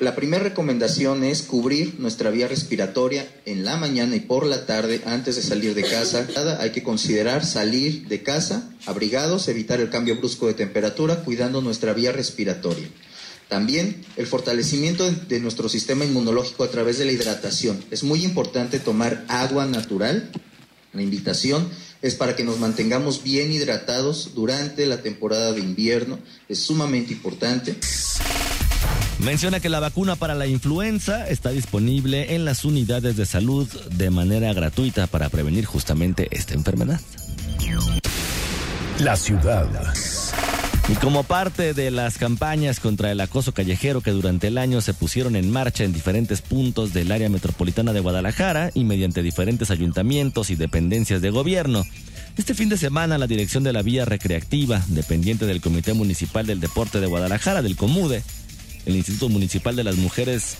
La 0.00 0.16
primera 0.16 0.42
recomendación 0.42 1.24
es 1.24 1.42
cubrir 1.42 1.96
nuestra 2.00 2.30
vía 2.30 2.48
respiratoria 2.48 3.28
en 3.44 3.66
la 3.66 3.76
mañana 3.76 4.16
y 4.16 4.20
por 4.20 4.46
la 4.46 4.64
tarde 4.64 5.02
antes 5.04 5.36
de 5.36 5.42
salir 5.42 5.74
de 5.74 5.82
casa. 5.82 6.26
Hay 6.58 6.70
que 6.70 6.82
considerar 6.82 7.44
salir 7.44 8.08
de 8.08 8.22
casa 8.22 8.70
abrigados, 8.86 9.46
evitar 9.48 9.78
el 9.78 9.90
cambio 9.90 10.16
brusco 10.16 10.46
de 10.46 10.54
temperatura, 10.54 11.16
cuidando 11.16 11.60
nuestra 11.60 11.92
vía 11.92 12.12
respiratoria. 12.12 12.88
También 13.48 14.02
el 14.16 14.26
fortalecimiento 14.26 15.10
de 15.10 15.38
nuestro 15.38 15.68
sistema 15.68 16.06
inmunológico 16.06 16.64
a 16.64 16.70
través 16.70 16.96
de 16.96 17.04
la 17.04 17.12
hidratación. 17.12 17.84
Es 17.90 18.02
muy 18.02 18.24
importante 18.24 18.78
tomar 18.78 19.26
agua 19.28 19.66
natural. 19.66 20.30
La 20.94 21.02
invitación 21.02 21.68
es 22.00 22.14
para 22.14 22.34
que 22.36 22.42
nos 22.44 22.58
mantengamos 22.58 23.22
bien 23.22 23.52
hidratados 23.52 24.30
durante 24.34 24.86
la 24.86 25.02
temporada 25.02 25.52
de 25.52 25.60
invierno. 25.60 26.18
Es 26.48 26.60
sumamente 26.60 27.12
importante. 27.12 27.76
Menciona 29.22 29.60
que 29.60 29.68
la 29.68 29.80
vacuna 29.80 30.16
para 30.16 30.34
la 30.34 30.46
influenza 30.46 31.28
está 31.28 31.50
disponible 31.50 32.34
en 32.34 32.46
las 32.46 32.64
unidades 32.64 33.16
de 33.16 33.26
salud 33.26 33.68
de 33.90 34.08
manera 34.08 34.52
gratuita 34.54 35.06
para 35.06 35.28
prevenir 35.28 35.66
justamente 35.66 36.28
esta 36.30 36.54
enfermedad. 36.54 37.00
La 38.98 39.16
ciudad. 39.16 39.68
Y 40.88 40.94
como 40.94 41.22
parte 41.22 41.74
de 41.74 41.90
las 41.90 42.16
campañas 42.16 42.80
contra 42.80 43.12
el 43.12 43.20
acoso 43.20 43.52
callejero 43.52 44.00
que 44.00 44.10
durante 44.10 44.48
el 44.48 44.56
año 44.56 44.80
se 44.80 44.94
pusieron 44.94 45.36
en 45.36 45.50
marcha 45.50 45.84
en 45.84 45.92
diferentes 45.92 46.40
puntos 46.40 46.94
del 46.94 47.12
área 47.12 47.28
metropolitana 47.28 47.92
de 47.92 48.00
Guadalajara 48.00 48.70
y 48.74 48.84
mediante 48.84 49.22
diferentes 49.22 49.70
ayuntamientos 49.70 50.50
y 50.50 50.56
dependencias 50.56 51.20
de 51.20 51.30
gobierno, 51.30 51.84
este 52.36 52.54
fin 52.54 52.68
de 52.68 52.78
semana 52.78 53.18
la 53.18 53.26
dirección 53.26 53.64
de 53.64 53.72
la 53.72 53.82
vía 53.82 54.04
recreativa, 54.04 54.82
dependiente 54.88 55.46
del 55.46 55.60
Comité 55.60 55.92
Municipal 55.92 56.46
del 56.46 56.60
Deporte 56.60 57.00
de 57.00 57.06
Guadalajara, 57.06 57.60
del 57.60 57.76
COMUDE, 57.76 58.22
el 58.86 58.96
Instituto 58.96 59.28
Municipal 59.28 59.76
de 59.76 59.84
las 59.84 59.96
Mujeres 59.96 60.56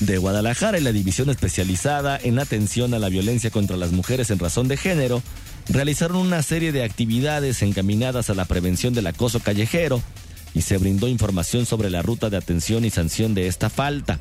de 0.00 0.18
Guadalajara 0.18 0.78
y 0.78 0.82
la 0.82 0.92
División 0.92 1.30
Especializada 1.30 2.18
en 2.22 2.38
Atención 2.38 2.94
a 2.94 2.98
la 2.98 3.08
Violencia 3.08 3.50
contra 3.50 3.76
las 3.76 3.92
Mujeres 3.92 4.30
en 4.30 4.38
Razón 4.38 4.66
de 4.68 4.76
Género 4.76 5.22
realizaron 5.68 6.16
una 6.16 6.42
serie 6.42 6.72
de 6.72 6.82
actividades 6.82 7.62
encaminadas 7.62 8.30
a 8.30 8.34
la 8.34 8.46
prevención 8.46 8.94
del 8.94 9.06
acoso 9.06 9.40
callejero 9.40 10.02
y 10.54 10.62
se 10.62 10.78
brindó 10.78 11.06
información 11.06 11.66
sobre 11.66 11.90
la 11.90 12.02
ruta 12.02 12.30
de 12.30 12.38
atención 12.38 12.84
y 12.84 12.90
sanción 12.90 13.34
de 13.34 13.46
esta 13.46 13.70
falta. 13.70 14.18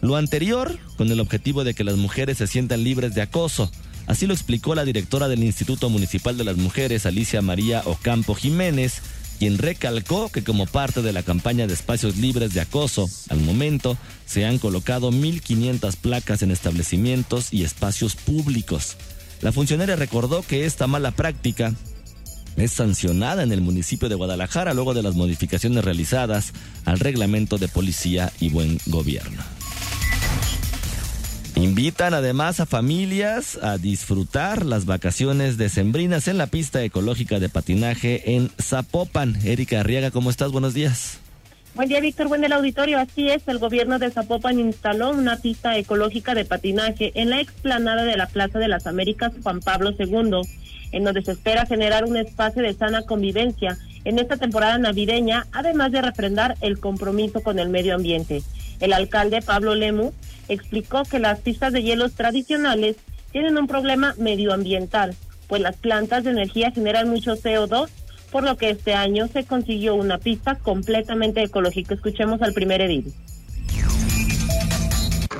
Lo 0.00 0.16
anterior 0.16 0.78
con 0.96 1.10
el 1.10 1.20
objetivo 1.20 1.64
de 1.64 1.74
que 1.74 1.84
las 1.84 1.96
mujeres 1.96 2.38
se 2.38 2.46
sientan 2.46 2.82
libres 2.82 3.14
de 3.14 3.22
acoso. 3.22 3.70
Así 4.06 4.26
lo 4.26 4.34
explicó 4.34 4.74
la 4.74 4.84
directora 4.84 5.28
del 5.28 5.44
Instituto 5.44 5.90
Municipal 5.90 6.36
de 6.36 6.44
las 6.44 6.56
Mujeres, 6.56 7.06
Alicia 7.06 7.42
María 7.42 7.82
Ocampo 7.84 8.34
Jiménez, 8.34 9.02
quien 9.40 9.56
recalcó 9.56 10.28
que 10.28 10.44
como 10.44 10.66
parte 10.66 11.00
de 11.00 11.14
la 11.14 11.22
campaña 11.22 11.66
de 11.66 11.72
espacios 11.72 12.18
libres 12.18 12.52
de 12.52 12.60
acoso, 12.60 13.08
al 13.30 13.40
momento 13.40 13.96
se 14.26 14.44
han 14.44 14.58
colocado 14.58 15.10
1.500 15.10 15.96
placas 15.96 16.42
en 16.42 16.50
establecimientos 16.50 17.50
y 17.50 17.64
espacios 17.64 18.16
públicos. 18.16 18.98
La 19.40 19.50
funcionaria 19.50 19.96
recordó 19.96 20.42
que 20.42 20.66
esta 20.66 20.86
mala 20.86 21.12
práctica 21.12 21.72
es 22.56 22.72
sancionada 22.72 23.42
en 23.42 23.50
el 23.50 23.62
municipio 23.62 24.10
de 24.10 24.14
Guadalajara 24.14 24.74
luego 24.74 24.92
de 24.92 25.02
las 25.02 25.14
modificaciones 25.14 25.86
realizadas 25.86 26.52
al 26.84 26.98
reglamento 26.98 27.56
de 27.56 27.68
policía 27.68 28.30
y 28.40 28.50
buen 28.50 28.78
gobierno. 28.88 29.42
Invitan 31.60 32.14
además 32.14 32.58
a 32.60 32.64
familias 32.64 33.58
a 33.62 33.76
disfrutar 33.76 34.64
las 34.64 34.86
vacaciones 34.86 35.58
decembrinas 35.58 36.26
en 36.26 36.38
la 36.38 36.46
pista 36.46 36.82
ecológica 36.82 37.38
de 37.38 37.50
patinaje 37.50 38.34
en 38.34 38.50
Zapopan. 38.58 39.36
Erika 39.44 39.80
Arriaga, 39.80 40.10
¿cómo 40.10 40.30
estás? 40.30 40.52
Buenos 40.52 40.72
días. 40.72 41.20
Buen 41.74 41.90
día, 41.90 42.00
Víctor. 42.00 42.28
Buen 42.28 42.40
del 42.40 42.54
auditorio. 42.54 42.98
Así 42.98 43.28
es, 43.28 43.46
el 43.46 43.58
gobierno 43.58 43.98
de 43.98 44.10
Zapopan 44.10 44.58
instaló 44.58 45.10
una 45.10 45.36
pista 45.36 45.76
ecológica 45.76 46.34
de 46.34 46.46
patinaje 46.46 47.12
en 47.14 47.28
la 47.28 47.42
explanada 47.42 48.04
de 48.04 48.16
la 48.16 48.26
Plaza 48.26 48.58
de 48.58 48.68
las 48.68 48.86
Américas 48.86 49.32
Juan 49.42 49.60
Pablo 49.60 49.90
II, 49.98 50.40
en 50.92 51.04
donde 51.04 51.22
se 51.22 51.32
espera 51.32 51.66
generar 51.66 52.06
un 52.06 52.16
espacio 52.16 52.62
de 52.62 52.72
sana 52.72 53.02
convivencia 53.02 53.76
en 54.04 54.18
esta 54.18 54.38
temporada 54.38 54.78
navideña, 54.78 55.46
además 55.52 55.92
de 55.92 56.00
refrendar 56.00 56.56
el 56.62 56.80
compromiso 56.80 57.42
con 57.42 57.58
el 57.58 57.68
medio 57.68 57.94
ambiente. 57.94 58.42
El 58.80 58.94
alcalde 58.94 59.42
Pablo 59.42 59.74
Lemu 59.74 60.12
explicó 60.50 61.04
que 61.04 61.18
las 61.18 61.40
pistas 61.40 61.72
de 61.72 61.82
hielos 61.82 62.12
tradicionales 62.12 62.96
tienen 63.32 63.56
un 63.56 63.66
problema 63.66 64.14
medioambiental, 64.18 65.16
pues 65.48 65.62
las 65.62 65.76
plantas 65.76 66.24
de 66.24 66.30
energía 66.30 66.70
generan 66.72 67.08
mucho 67.08 67.36
CO2, 67.36 67.88
por 68.30 68.44
lo 68.44 68.56
que 68.56 68.70
este 68.70 68.94
año 68.94 69.28
se 69.28 69.44
consiguió 69.44 69.94
una 69.94 70.18
pista 70.18 70.56
completamente 70.56 71.42
ecológica. 71.42 71.94
Escuchemos 71.94 72.42
al 72.42 72.52
primer 72.52 72.80
edil. 72.80 73.12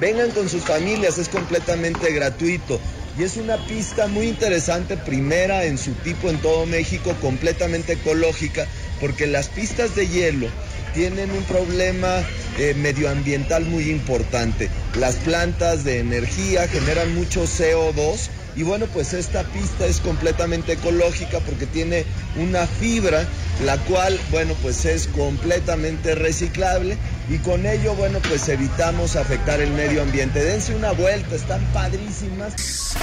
Vengan 0.00 0.30
con 0.30 0.48
sus 0.48 0.62
familias, 0.62 1.18
es 1.18 1.28
completamente 1.28 2.12
gratuito. 2.12 2.80
Y 3.18 3.24
es 3.24 3.36
una 3.36 3.56
pista 3.66 4.06
muy 4.06 4.28
interesante, 4.28 4.96
primera 4.96 5.64
en 5.64 5.78
su 5.78 5.92
tipo 5.92 6.30
en 6.30 6.38
todo 6.38 6.64
México, 6.64 7.14
completamente 7.20 7.94
ecológica, 7.94 8.66
porque 9.00 9.26
las 9.26 9.48
pistas 9.48 9.94
de 9.94 10.08
hielo 10.08 10.46
tienen 10.92 11.30
un 11.30 11.42
problema 11.44 12.22
eh, 12.58 12.74
medioambiental 12.74 13.64
muy 13.64 13.90
importante. 13.90 14.68
Las 14.98 15.16
plantas 15.16 15.84
de 15.84 15.98
energía 15.98 16.68
generan 16.68 17.14
mucho 17.14 17.44
CO2 17.44 18.28
y 18.56 18.62
bueno, 18.62 18.86
pues 18.92 19.12
esta 19.12 19.44
pista 19.44 19.86
es 19.86 20.00
completamente 20.00 20.72
ecológica 20.72 21.40
porque 21.40 21.66
tiene 21.66 22.04
una 22.36 22.66
fibra, 22.66 23.24
la 23.64 23.78
cual, 23.84 24.18
bueno, 24.30 24.54
pues 24.62 24.84
es 24.84 25.06
completamente 25.06 26.14
reciclable 26.14 26.96
y 27.28 27.38
con 27.38 27.64
ello, 27.64 27.94
bueno, 27.94 28.18
pues 28.28 28.48
evitamos 28.48 29.16
afectar 29.16 29.60
el 29.60 29.70
medio 29.70 30.02
ambiente. 30.02 30.42
Dense 30.42 30.74
una 30.74 30.92
vuelta, 30.92 31.36
están 31.36 31.64
padrísimas. 31.72 32.96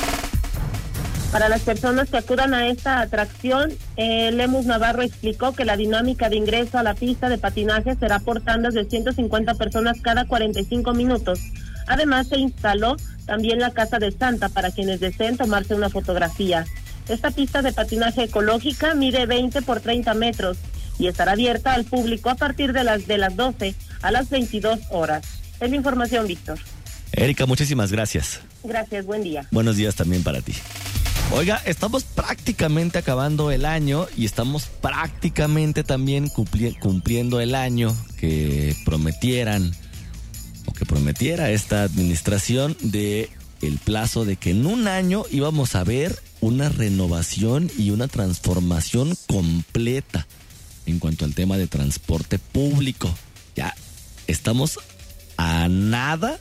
Para 1.32 1.50
las 1.50 1.62
personas 1.62 2.10
que 2.10 2.18
acudan 2.18 2.54
a 2.54 2.70
esta 2.70 3.02
atracción, 3.02 3.74
eh, 3.98 4.32
Lemus 4.32 4.66
Navarro 4.66 5.02
explicó 5.02 5.54
que 5.54 5.66
la 5.66 5.76
dinámica 5.76 6.30
de 6.30 6.38
ingreso 6.38 6.78
a 6.78 6.84
la 6.84 6.94
pista 6.94 7.30
de 7.30 7.38
patinaje 7.38 7.96
será 7.96 8.20
por 8.20 8.42
tandas 8.42 8.74
de 8.74 8.86
150 8.86 9.54
personas 9.56 10.00
cada 10.02 10.26
45 10.26 10.94
minutos, 10.94 11.40
Además, 11.88 12.28
se 12.28 12.38
instaló 12.38 12.98
también 13.26 13.60
la 13.60 13.72
Casa 13.72 13.98
de 13.98 14.12
Santa 14.12 14.50
para 14.50 14.72
quienes 14.72 15.00
deseen 15.00 15.38
tomarse 15.38 15.74
una 15.74 15.90
fotografía. 15.90 16.66
Esta 17.08 17.32
pista 17.32 17.62
de 17.62 17.72
patinaje 17.72 18.24
ecológica 18.24 18.94
mide 18.94 19.26
20 19.26 19.62
por 19.62 19.80
30 19.80 20.14
metros 20.14 20.58
y 21.00 21.08
estará 21.08 21.32
abierta 21.32 21.74
al 21.74 21.86
público 21.86 22.30
a 22.30 22.36
partir 22.36 22.74
de 22.74 22.84
las, 22.84 23.08
de 23.08 23.18
las 23.18 23.36
12 23.36 23.74
a 24.02 24.12
las 24.12 24.30
22 24.30 24.80
horas. 24.92 25.26
Es 25.60 25.70
la 25.70 25.76
información, 25.76 26.28
Víctor. 26.28 26.60
Erika, 27.14 27.46
muchísimas 27.46 27.92
gracias. 27.92 28.42
Gracias, 28.64 29.06
buen 29.06 29.24
día. 29.24 29.48
Buenos 29.52 29.78
días 29.78 29.96
también 29.96 30.24
para 30.24 30.42
ti. 30.42 30.54
Oiga, 31.32 31.62
estamos 31.66 32.04
prácticamente 32.04 32.98
acabando 32.98 33.52
el 33.52 33.66
año 33.66 34.08
y 34.16 34.26
estamos 34.26 34.68
prácticamente 34.82 35.84
también 35.84 36.30
cumpliendo 36.30 37.42
el 37.42 37.54
año 37.54 37.96
que 38.18 38.76
prometieran 38.86 39.76
o 40.66 40.74
que 40.74 40.86
prometiera 40.86 41.52
esta 41.52 41.84
administración 41.84 42.78
de 42.80 43.30
el 43.62 43.78
plazo 43.78 44.24
de 44.24 44.38
que 44.38 44.52
en 44.52 44.66
un 44.66 44.88
año 44.88 45.26
íbamos 45.30 45.76
a 45.76 45.84
ver 45.84 46.18
una 46.40 46.70
renovación 46.70 47.70
y 47.78 47.92
una 47.92 48.08
transformación 48.08 49.18
completa 49.28 50.28
en 50.86 51.00
cuanto 51.00 51.26
al 51.26 51.36
tema 51.36 51.58
de 51.58 51.68
transporte 51.68 52.40
público. 52.40 53.14
Ya 53.56 53.76
estamos 54.28 54.80
a 55.36 55.68
nada 55.68 56.40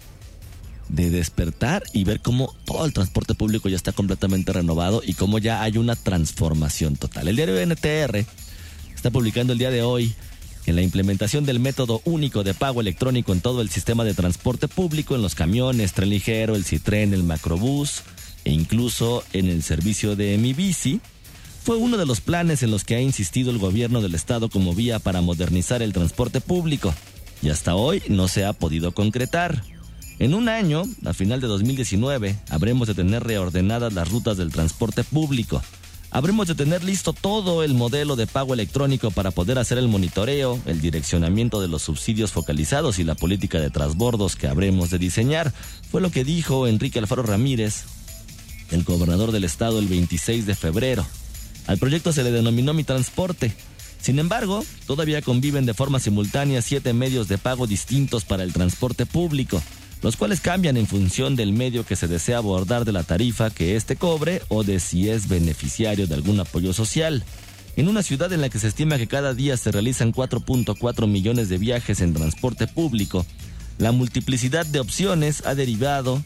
de 0.88 1.11
despertar 1.11 1.83
y 1.92 2.05
ver 2.05 2.20
cómo 2.20 2.55
todo 2.64 2.85
el 2.85 2.92
transporte 2.92 3.35
público 3.35 3.68
ya 3.68 3.77
está 3.77 3.92
completamente 3.92 4.53
renovado 4.53 5.03
y 5.05 5.14
cómo 5.14 5.38
ya 5.38 5.62
hay 5.62 5.79
una 5.79 5.96
transformación 5.96 6.96
total. 6.96 7.29
El 7.29 7.37
diario 7.37 7.61
NTR 7.64 8.25
está 8.94 9.11
publicando 9.11 9.53
el 9.53 9.59
día 9.59 9.70
de 9.70 9.83
hoy 9.83 10.14
en 10.66 10.77
la 10.77 10.83
implementación 10.83 11.44
del 11.44 11.61
método 11.61 12.03
único 12.05 12.42
de 12.42 12.55
pago 12.55 12.81
electrónico 12.81 13.33
en 13.33 13.40
todo 13.40 13.62
el 13.62 13.70
sistema 13.70 14.05
de 14.05 14.14
transporte 14.14 14.68
público, 14.68 15.14
en 15.14 15.22
los 15.22 15.35
camiones, 15.35 15.92
tren 15.92 16.11
ligero, 16.11 16.57
el 16.57 16.64
Citren, 16.64 17.14
el 17.14 17.22
macrobús 17.22 18.03
e 18.44 18.53
incluso 18.53 19.25
en 19.33 19.49
el 19.49 19.62
servicio 19.62 20.16
de 20.16 20.38
Mi 20.38 20.53
Bici, 20.53 21.01
fue 21.64 21.77
uno 21.77 21.96
de 21.96 22.07
los 22.07 22.20
planes 22.20 22.62
en 22.62 22.70
los 22.70 22.85
que 22.85 22.94
ha 22.94 23.01
insistido 23.01 23.51
el 23.51 23.59
gobierno 23.59 24.01
del 24.01 24.14
estado 24.14 24.49
como 24.49 24.72
vía 24.72 25.01
para 25.01 25.20
modernizar 25.20 25.83
el 25.83 25.92
transporte 25.92 26.40
público 26.40 26.94
y 27.42 27.51
hasta 27.51 27.75
hoy 27.75 28.03
no 28.09 28.29
se 28.29 28.44
ha 28.44 28.53
podido 28.53 28.92
concretar. 28.92 29.62
En 30.19 30.35
un 30.35 30.49
año, 30.49 30.85
a 31.05 31.13
final 31.13 31.41
de 31.41 31.47
2019, 31.47 32.39
habremos 32.49 32.89
de 32.89 32.95
tener 32.95 33.23
reordenadas 33.23 33.93
las 33.93 34.11
rutas 34.11 34.39
del 34.39 34.51
transporte 34.51 35.05
público. 35.05 35.63
Habremos 36.11 36.49
de 36.49 36.55
tener 36.55 36.83
listo 36.85 37.13
todo 37.13 37.63
el 37.63 37.75
modelo 37.75 38.17
de 38.17 38.27
pago 38.27 38.55
electrónico 38.55 39.11
para 39.11 39.31
poder 39.31 39.59
hacer 39.59 39.77
el 39.77 39.89
monitoreo, 39.89 40.59
el 40.65 40.81
direccionamiento 40.81 41.61
de 41.61 41.69
los 41.69 41.83
subsidios 41.83 42.33
focalizados 42.33 42.99
y 42.99 43.05
la 43.05 43.15
política 43.15 43.61
de 43.61 43.69
transbordos 43.69 44.37
que 44.37 44.49
habremos 44.49 44.89
de 44.89 44.99
diseñar. 44.99 45.53
Fue 45.91 46.01
lo 46.01 46.11
que 46.11 46.25
dijo 46.25 46.67
Enrique 46.67 46.99
Alfaro 46.99 47.23
Ramírez, 47.23 47.85
el 48.71 48.85
gobernador 48.85 49.33
del 49.33 49.45
estado, 49.45 49.79
el 49.79 49.87
26 49.87 50.47
de 50.47 50.55
febrero. 50.55 51.05
Al 51.67 51.77
proyecto 51.77 52.13
se 52.13 52.23
le 52.23 52.31
denominó 52.31 52.73
Mi 52.73 52.85
Transporte 52.85 53.55
sin 54.07 54.21
embargo, 54.21 54.65
todavía 54.87 55.21
conviven 55.21 55.67
de 55.67 55.75
forma 55.75 55.99
simultánea 55.99 56.63
siete 56.63 56.93
medios 56.93 57.27
de 57.27 57.39
pago 57.39 57.67
distintos 57.67 58.25
para 58.25 58.45
el 58.45 58.53
transporte 58.53 59.05
público, 59.05 59.61
los 60.03 60.17
cuales 60.17 60.41
cambian 60.41 60.77
en 60.77 60.87
función 60.87 61.37
del 61.37 61.53
medio 61.53 61.85
que 61.85 61.97
se 61.97 62.09
desea 62.09 62.39
abordar 62.39 62.85
de 62.85 62.93
la 62.93 63.03
tarifa 63.03 63.51
que 63.51 63.77
éste 63.77 63.97
cobre 63.97 64.43
o 64.49 64.63
de 64.63 64.81
si 64.81 65.09
es 65.09 65.29
beneficiario 65.29 66.07
de 66.07 66.15
algún 66.15 66.41
apoyo 66.41 66.73
social. 66.73 67.25
En 67.77 67.89
una 67.89 68.03
ciudad 68.03 68.33
en 68.33 68.41
la 68.41 68.49
que 68.49 68.59
se 68.59 68.69
estima 68.69 68.99
que 68.99 69.07
cada 69.07 69.35
día 69.35 69.57
se 69.57 69.71
realizan 69.71 70.13
4.4 70.13 71.07
millones 71.07 71.49
de 71.49 71.59
viajes 71.59 72.01
en 72.01 72.15
transporte 72.15 72.67
público, 72.67 73.27
la 73.79 73.93
multiplicidad 73.93 74.65
de 74.65 74.81
opciones 74.81 75.45
ha 75.47 75.55
derivado 75.55 76.23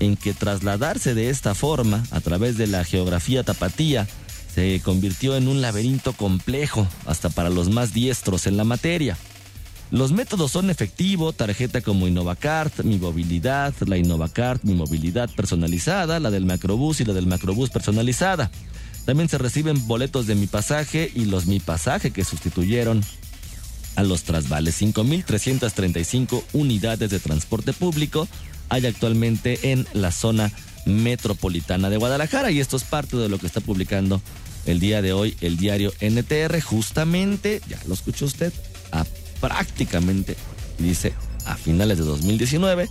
en 0.00 0.16
que 0.16 0.32
trasladarse 0.32 1.14
de 1.14 1.30
esta 1.30 1.54
forma, 1.54 2.02
a 2.10 2.20
través 2.20 2.56
de 2.56 2.66
la 2.66 2.84
geografía 2.84 3.44
tapatía, 3.44 4.08
se 4.52 4.80
convirtió 4.82 5.36
en 5.36 5.46
un 5.46 5.60
laberinto 5.60 6.12
complejo, 6.12 6.88
hasta 7.06 7.28
para 7.28 7.50
los 7.50 7.68
más 7.68 7.92
diestros 7.92 8.46
en 8.46 8.56
la 8.56 8.64
materia. 8.64 9.16
Los 9.90 10.12
métodos 10.12 10.52
son 10.52 10.70
efectivo, 10.70 11.32
tarjeta 11.32 11.80
como 11.80 12.06
InnovaCard, 12.06 12.84
Mi 12.84 12.96
Movilidad, 12.96 13.74
la 13.86 13.96
InnovaCard, 13.96 14.60
Mi 14.62 14.74
Movilidad 14.74 15.28
personalizada, 15.34 16.20
la 16.20 16.30
del 16.30 16.46
Macrobús 16.46 17.00
y 17.00 17.04
la 17.04 17.12
del 17.12 17.26
Macrobús 17.26 17.70
personalizada. 17.70 18.52
También 19.04 19.28
se 19.28 19.38
reciben 19.38 19.88
boletos 19.88 20.28
de 20.28 20.36
Mi 20.36 20.46
Pasaje 20.46 21.10
y 21.12 21.24
los 21.24 21.46
Mi 21.46 21.58
Pasaje 21.58 22.12
que 22.12 22.24
sustituyeron 22.24 23.02
a 23.96 24.04
los 24.04 24.22
trasvales. 24.22 24.80
5.335 24.80 26.44
unidades 26.52 27.10
de 27.10 27.18
transporte 27.18 27.72
público 27.72 28.28
hay 28.68 28.86
actualmente 28.86 29.72
en 29.72 29.88
la 29.92 30.12
zona 30.12 30.52
metropolitana 30.86 31.90
de 31.90 31.96
Guadalajara 31.96 32.52
y 32.52 32.60
esto 32.60 32.76
es 32.76 32.84
parte 32.84 33.16
de 33.16 33.28
lo 33.28 33.38
que 33.38 33.48
está 33.48 33.60
publicando 33.60 34.22
el 34.66 34.78
día 34.78 35.02
de 35.02 35.12
hoy 35.12 35.36
el 35.40 35.56
diario 35.56 35.92
NTR 36.00 36.60
justamente, 36.60 37.60
ya 37.68 37.78
lo 37.86 37.94
escuchó 37.94 38.26
usted, 38.26 38.52
prácticamente, 39.40 40.36
dice, 40.78 41.14
a 41.46 41.56
finales 41.56 41.98
de 41.98 42.04
2019, 42.04 42.88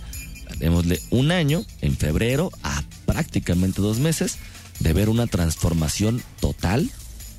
démosle 0.58 1.00
un 1.10 1.30
año, 1.30 1.64
en 1.80 1.96
febrero, 1.96 2.50
a 2.62 2.82
prácticamente 3.06 3.80
dos 3.80 3.98
meses, 3.98 4.38
de 4.80 4.92
ver 4.92 5.08
una 5.08 5.26
transformación 5.26 6.22
total 6.40 6.90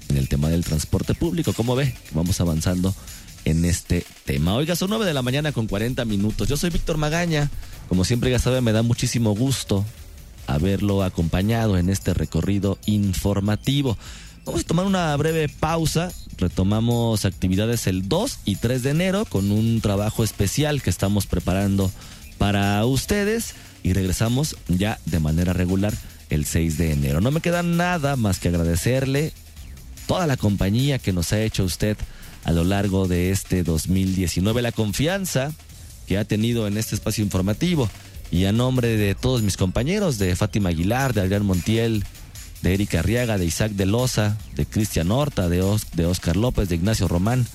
en 0.10 0.18
el 0.18 0.28
tema 0.28 0.50
del 0.50 0.64
transporte 0.64 1.14
público. 1.14 1.54
Como 1.54 1.76
ve, 1.76 1.96
vamos 2.14 2.40
avanzando 2.42 2.94
en 3.46 3.66
este 3.66 4.06
tema. 4.26 4.56
Oiga, 4.56 4.76
son 4.76 4.90
9 4.90 5.06
de 5.06 5.14
la 5.14 5.22
mañana 5.22 5.52
con 5.52 5.68
40 5.68 6.06
minutos. 6.06 6.48
Yo 6.48 6.58
soy 6.58 6.70
Víctor 6.70 6.98
Magaña. 6.98 7.50
Como 7.90 8.06
siempre 8.06 8.32
ya 8.32 8.40
sabe, 8.40 8.62
me 8.62 8.72
da 8.72 8.84
muchísimo 8.84 9.36
gusto 9.36 9.86
haberlo 10.48 11.04
acompañado 11.04 11.78
en 11.78 11.90
este 11.90 12.14
recorrido 12.14 12.78
informativo. 12.86 13.98
Vamos 14.46 14.62
a 14.62 14.68
tomar 14.68 14.86
una 14.86 15.16
breve 15.18 15.50
pausa. 15.50 16.12
Retomamos 16.38 17.26
actividades 17.26 17.86
el 17.86 18.10
2 18.10 18.40
y 18.46 18.56
3 18.56 18.82
de 18.82 18.90
enero 18.90 19.26
con 19.26 19.52
un 19.52 19.82
trabajo 19.82 20.24
especial 20.24 20.82
que 20.82 20.90
estamos 20.90 21.28
preparando 21.28 21.92
para 22.40 22.84
ustedes 22.86 23.54
y 23.84 23.94
regresamos 23.94 24.58
ya 24.68 25.00
de 25.06 25.20
manera 25.20 25.54
regular 25.54 25.94
el 26.32 26.46
6 26.46 26.78
de 26.80 26.92
enero. 26.92 27.22
No 27.22 27.30
me 27.30 27.42
queda 27.42 27.62
nada 27.62 28.16
más 28.16 28.40
que 28.40 28.48
agradecerle 28.48 29.32
toda 30.08 30.26
la 30.26 30.38
compañía 30.38 30.98
que 30.98 31.14
nos 31.14 31.32
ha 31.34 31.42
hecho 31.42 31.64
usted 31.64 31.96
a 32.44 32.52
lo 32.52 32.64
largo 32.64 33.08
de 33.08 33.30
este 33.30 33.62
2019, 33.62 34.64
la 34.64 34.72
confianza 34.72 35.52
que 36.08 36.18
ha 36.18 36.26
tenido 36.26 36.66
en 36.66 36.78
este 36.78 36.96
espacio 36.96 37.24
informativo 37.24 37.88
y 38.32 38.46
a 38.46 38.52
nombre 38.52 38.98
de 38.98 39.14
todos 39.14 39.44
mis 39.44 39.58
compañeros, 39.58 40.18
de 40.18 40.36
Fátima 40.36 40.70
Aguilar, 40.70 41.14
de 41.14 41.22
Adrián 41.22 41.46
Montiel, 41.46 42.04
de 42.62 42.74
Erika 42.74 43.00
Arriaga, 43.00 43.38
de 43.38 43.46
Isaac 43.46 43.72
de 43.72 43.86
Loza, 43.86 44.38
de 44.56 44.66
Cristian 44.66 45.12
Horta, 45.12 45.50
de, 45.50 45.64
de 45.94 46.06
Oscar 46.06 46.38
López, 46.38 46.70
de 46.70 46.76
Ignacio 46.76 47.08
Román, 47.08 47.46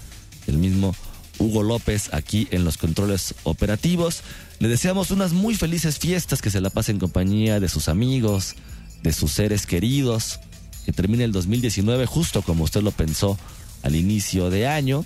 el 0.47 0.59
mismo 0.59 0.95
Hugo 1.39 1.63
López 1.63 2.11
aquí 2.13 2.49
en 2.51 2.65
los 2.65 2.77
controles 2.77 3.35
operativos. 3.45 4.23
Le 4.59 4.69
deseamos 4.69 5.11
unas 5.11 5.33
muy 5.33 5.55
felices 5.55 5.99
fiestas, 5.99 6.43
que 6.43 6.51
se 6.51 6.61
la 6.61 6.71
pasen 6.71 6.97
en 6.97 7.01
compañía 7.01 7.61
de 7.61 7.69
sus 7.69 7.89
amigos, 7.89 8.55
de 9.03 9.13
sus 9.13 9.33
seres 9.33 9.67
queridos, 9.67 10.41
que 10.85 10.93
termine 10.93 11.25
el 11.25 11.33
2019 11.33 12.07
justo 12.07 12.43
como 12.43 12.65
usted 12.65 12.83
lo 12.83 12.93
pensó 12.93 13.39
al 13.83 13.95
inicio 13.95 14.51
de 14.51 14.67
año, 14.67 15.05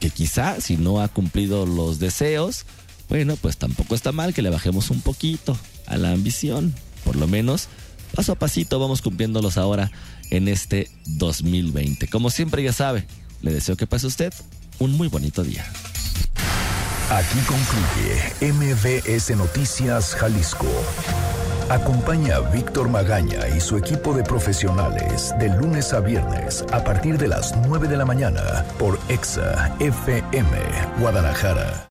que 0.00 0.10
quizá 0.10 0.60
si 0.60 0.76
no 0.76 1.00
ha 1.00 1.08
cumplido 1.08 1.66
los 1.66 1.98
deseos, 1.98 2.66
bueno, 3.08 3.36
pues 3.36 3.56
tampoco 3.56 3.94
está 3.94 4.12
mal 4.12 4.34
que 4.34 4.42
le 4.42 4.50
bajemos 4.50 4.90
un 4.90 5.00
poquito 5.00 5.56
a 5.86 5.96
la 5.96 6.12
ambición. 6.12 6.74
Por 7.04 7.16
lo 7.16 7.26
menos, 7.26 7.68
paso 8.14 8.32
a 8.32 8.34
pasito 8.36 8.78
vamos 8.78 9.02
cumpliéndolos 9.02 9.58
ahora 9.58 9.90
en 10.30 10.48
este 10.48 10.90
2020. 11.06 12.08
Como 12.08 12.30
siempre 12.30 12.62
ya 12.62 12.72
sabe, 12.72 13.06
le 13.42 13.52
deseo 13.52 13.76
que 13.76 13.86
pase 13.86 14.06
usted 14.06 14.32
un 14.78 14.96
muy 14.96 15.08
bonito 15.08 15.42
día. 15.42 15.64
Aquí 17.10 17.38
concluye 17.46 18.52
MBS 18.52 19.36
Noticias 19.36 20.14
Jalisco. 20.14 20.66
Acompaña 21.68 22.36
a 22.36 22.40
Víctor 22.40 22.88
Magaña 22.88 23.48
y 23.54 23.60
su 23.60 23.76
equipo 23.76 24.14
de 24.14 24.22
profesionales 24.22 25.34
de 25.38 25.48
lunes 25.48 25.92
a 25.92 26.00
viernes 26.00 26.64
a 26.72 26.84
partir 26.84 27.16
de 27.18 27.28
las 27.28 27.54
9 27.66 27.88
de 27.88 27.96
la 27.96 28.04
mañana 28.04 28.64
por 28.78 28.98
EXA 29.08 29.74
FM 29.80 30.58
Guadalajara. 31.00 31.82